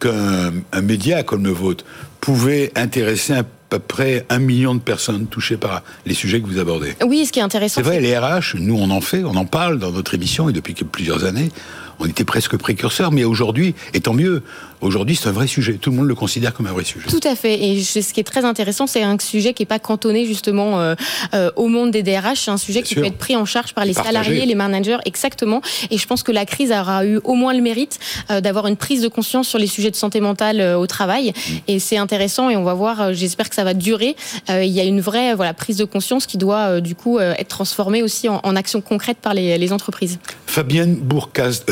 qu'un 0.00 0.80
média 0.82 1.22
comme 1.22 1.44
le 1.44 1.52
vôtre 1.52 1.84
pouvait 2.20 2.72
intéresser 2.74 3.34
à 3.34 3.42
peu 3.42 3.78
près 3.78 4.26
un 4.28 4.38
million 4.38 4.74
de 4.74 4.80
personnes 4.80 5.26
touchées 5.26 5.56
par 5.56 5.82
les 6.06 6.14
sujets 6.14 6.40
que 6.40 6.46
vous 6.46 6.58
abordez. 6.58 6.94
Oui, 7.06 7.26
ce 7.26 7.32
qui 7.32 7.40
est 7.40 7.42
intéressant. 7.42 7.76
C'est 7.76 7.86
vrai, 7.86 8.00
les 8.00 8.16
RH, 8.16 8.56
nous 8.56 8.76
on 8.76 8.90
en 8.90 9.00
fait, 9.00 9.24
on 9.24 9.36
en 9.36 9.46
parle 9.46 9.78
dans 9.78 9.92
notre 9.92 10.14
émission 10.14 10.48
et 10.48 10.52
depuis 10.52 10.74
plusieurs 10.74 11.24
années 11.24 11.50
on 12.00 12.06
était 12.06 12.24
presque 12.24 12.56
précurseurs, 12.56 13.12
mais 13.12 13.24
aujourd'hui, 13.24 13.74
et 13.92 14.00
tant 14.00 14.14
mieux, 14.14 14.42
aujourd'hui 14.84 15.16
c'est 15.16 15.28
un 15.28 15.32
vrai 15.32 15.46
sujet. 15.46 15.74
Tout 15.74 15.90
le 15.90 15.96
monde 15.96 16.06
le 16.06 16.14
considère 16.14 16.52
comme 16.52 16.66
un 16.66 16.72
vrai 16.72 16.84
sujet. 16.84 17.08
Tout 17.08 17.20
à 17.24 17.34
fait. 17.34 17.62
Et 17.62 17.82
ce 17.82 18.12
qui 18.12 18.20
est 18.20 18.24
très 18.24 18.44
intéressant, 18.44 18.86
c'est 18.86 19.02
un 19.02 19.16
sujet 19.18 19.54
qui 19.54 19.62
n'est 19.62 19.66
pas 19.66 19.78
cantonné 19.78 20.26
justement 20.26 20.80
euh, 20.80 20.94
euh, 21.34 21.50
au 21.56 21.68
monde 21.68 21.90
des 21.90 22.02
DRH. 22.02 22.44
C'est 22.44 22.50
un 22.50 22.56
sujet 22.56 22.82
qui 22.82 22.94
peut 22.94 23.04
être 23.04 23.18
pris 23.18 23.36
en 23.36 23.44
charge 23.44 23.74
par 23.74 23.84
les 23.84 23.94
salariés, 23.94 24.46
les 24.46 24.54
managers, 24.54 24.98
exactement. 25.04 25.60
Et 25.90 25.98
je 25.98 26.06
pense 26.06 26.22
que 26.22 26.32
la 26.32 26.44
crise 26.46 26.70
aura 26.70 27.04
eu 27.04 27.18
au 27.24 27.34
moins 27.34 27.54
le 27.54 27.62
mérite 27.62 27.98
euh, 28.30 28.40
d'avoir 28.40 28.66
une 28.66 28.76
prise 28.76 29.00
de 29.02 29.08
conscience 29.08 29.48
sur 29.48 29.58
les 29.58 29.66
sujets 29.66 29.90
de 29.90 29.96
santé 29.96 30.20
mentale 30.20 30.60
au 30.76 30.86
travail. 30.86 31.30
Mm. 31.30 31.52
Et 31.68 31.78
c'est 31.78 31.96
intéressant 31.96 32.50
et 32.50 32.56
on 32.56 32.64
va 32.64 32.74
voir, 32.74 33.12
j'espère 33.14 33.48
que 33.48 33.54
ça 33.54 33.64
va 33.64 33.74
durer. 33.74 34.16
il 34.48 34.70
y 34.70 34.80
a 34.80 34.84
une 34.84 35.00
vraie 35.00 35.34
voilà, 35.34 35.54
prise 35.54 35.76
de 35.76 35.84
conscience 35.84 36.26
qui 36.26 36.38
doit 36.38 36.80
du 36.80 36.94
coup 36.94 37.18
être 37.18 37.48
transformée 37.48 38.02
aussi 38.02 38.28
en, 38.28 38.40
en 38.42 38.56
action 38.56 38.80
concrète 38.80 39.18
par 39.20 39.34
les, 39.34 39.58
les 39.58 39.72
entreprises. 39.72 40.18
Fabienne 40.46 40.94
Bourcast, 40.94 41.70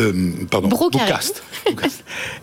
pardon, 0.51 0.69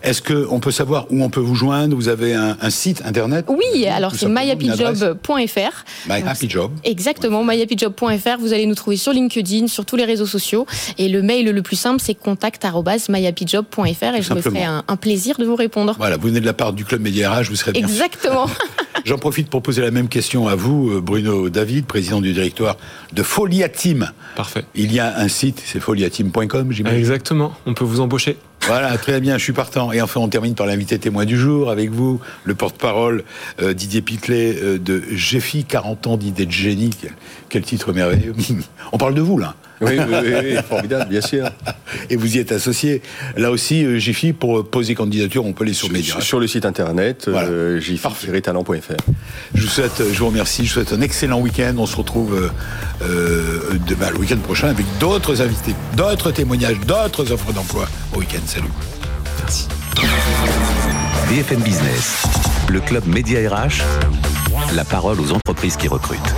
Est-ce 0.02 0.22
qu'on 0.22 0.60
peut 0.60 0.70
savoir 0.70 1.06
où 1.10 1.22
on 1.22 1.30
peut 1.30 1.40
vous 1.40 1.54
joindre? 1.54 1.96
Vous 1.96 2.08
avez 2.08 2.34
un, 2.34 2.70
site 2.70 3.02
internet? 3.04 3.46
Oui, 3.48 3.86
alors 3.86 4.14
c'est 4.14 4.28
myhappyjob.fr. 4.28 5.84
Myhappyjob. 6.08 6.72
Exactement, 6.84 7.44
myhappyjob.fr. 7.44 8.38
Vous 8.38 8.52
allez 8.52 8.66
nous 8.66 8.74
trouver 8.74 8.96
sur 8.96 9.12
LinkedIn, 9.12 9.66
sur 9.66 9.84
tous 9.84 9.96
les 9.96 10.04
réseaux 10.04 10.26
sociaux. 10.26 10.66
Et 10.98 11.08
le 11.08 11.22
mail 11.22 11.50
le 11.50 11.62
plus 11.62 11.76
simple, 11.76 12.00
c'est 12.00 12.14
contact.myhappyjob.fr 12.14 14.14
et 14.14 14.22
je 14.22 14.34
me 14.34 14.40
ferai 14.40 14.64
un, 14.64 14.82
plaisir 15.00 15.38
de 15.38 15.44
vous 15.44 15.56
répondre. 15.56 15.94
Voilà, 15.98 16.16
vous 16.16 16.28
venez 16.28 16.40
de 16.40 16.46
la 16.46 16.52
part 16.52 16.72
du 16.72 16.84
Club 16.84 17.00
Média 17.00 17.32
RH, 17.32 17.44
vous 17.44 17.56
serez 17.56 17.72
bien. 17.72 17.82
Exactement. 17.82 18.48
J'en 19.04 19.18
profite 19.18 19.48
pour 19.48 19.62
poser 19.62 19.82
la 19.82 19.90
même 19.90 20.08
question 20.08 20.48
à 20.48 20.54
vous, 20.54 20.90
euh, 20.90 21.00
Bruno 21.00 21.48
David, 21.48 21.86
président 21.86 22.20
du 22.20 22.32
directoire 22.32 22.76
de 23.12 23.22
Foliatim. 23.22 24.10
Parfait. 24.36 24.64
Il 24.74 24.92
y 24.92 25.00
a 25.00 25.18
un 25.18 25.28
site, 25.28 25.62
c'est 25.64 25.80
foliatim.com, 25.80 26.72
j'imagine. 26.72 26.98
Exactement, 26.98 27.54
on 27.66 27.74
peut 27.74 27.84
vous 27.84 28.00
embaucher. 28.00 28.36
Voilà, 28.66 28.96
très 28.98 29.20
bien, 29.20 29.38
je 29.38 29.42
suis 29.42 29.52
partant. 29.52 29.92
Et 29.92 30.00
enfin, 30.00 30.20
on 30.20 30.28
termine 30.28 30.54
par 30.54 30.66
l'invité 30.66 30.98
témoin 30.98 31.24
du 31.24 31.36
jour 31.38 31.70
avec 31.70 31.90
vous, 31.90 32.20
le 32.44 32.54
porte-parole 32.54 33.24
euh, 33.60 33.72
Didier 33.74 34.02
Pitlet 34.02 34.56
euh, 34.62 34.78
de 34.78 35.02
GEFI, 35.10 35.64
40 35.64 36.06
ans 36.06 36.16
d'idées 36.16 36.46
de 36.46 36.52
génie. 36.52 36.90
Quel 37.48 37.62
titre 37.62 37.92
merveilleux. 37.92 38.34
on 38.92 38.98
parle 38.98 39.14
de 39.14 39.20
vous, 39.20 39.38
là. 39.38 39.54
Oui, 39.80 39.92
oui, 39.98 40.16
oui, 40.42 40.56
formidable, 40.68 41.06
bien 41.08 41.20
sûr. 41.22 41.48
Et 42.10 42.16
vous 42.16 42.36
y 42.36 42.38
êtes 42.38 42.52
associé. 42.52 43.00
Là 43.36 43.50
aussi, 43.50 43.84
euh, 43.84 43.98
GIFI, 43.98 44.32
pour 44.34 44.68
poser 44.68 44.94
candidature, 44.94 45.46
on 45.46 45.52
peut 45.52 45.64
aller 45.64 45.72
sur 45.72 45.90
Média. 45.90 46.20
Sur 46.20 46.38
le 46.38 46.46
site 46.46 46.66
internet, 46.66 47.28
voilà. 47.28 47.48
euh, 47.48 47.80
Je 49.54 49.62
vous 49.62 49.68
souhaite, 49.68 50.02
je 50.12 50.18
vous 50.18 50.26
remercie, 50.26 50.66
je 50.66 50.68
vous 50.74 50.84
souhaite 50.84 50.92
un 50.92 51.00
excellent 51.00 51.40
week-end. 51.40 51.74
On 51.78 51.86
se 51.86 51.96
retrouve 51.96 52.50
euh, 53.02 53.60
demain, 53.88 54.10
le 54.10 54.18
week-end 54.18 54.36
prochain, 54.38 54.68
avec 54.68 54.84
d'autres 54.98 55.40
invités, 55.40 55.74
d'autres 55.96 56.30
témoignages, 56.30 56.78
d'autres 56.86 57.32
offres 57.32 57.52
d'emploi 57.52 57.88
au 58.14 58.18
week-end. 58.18 58.40
Salut. 58.46 58.66
Merci. 59.40 59.66
BFM 61.28 61.60
Business, 61.62 62.24
le 62.68 62.80
club 62.80 63.06
Média 63.06 63.38
RH, 63.48 63.82
la 64.74 64.84
parole 64.84 65.20
aux 65.20 65.32
entreprises 65.32 65.76
qui 65.76 65.88
recrutent. 65.88 66.34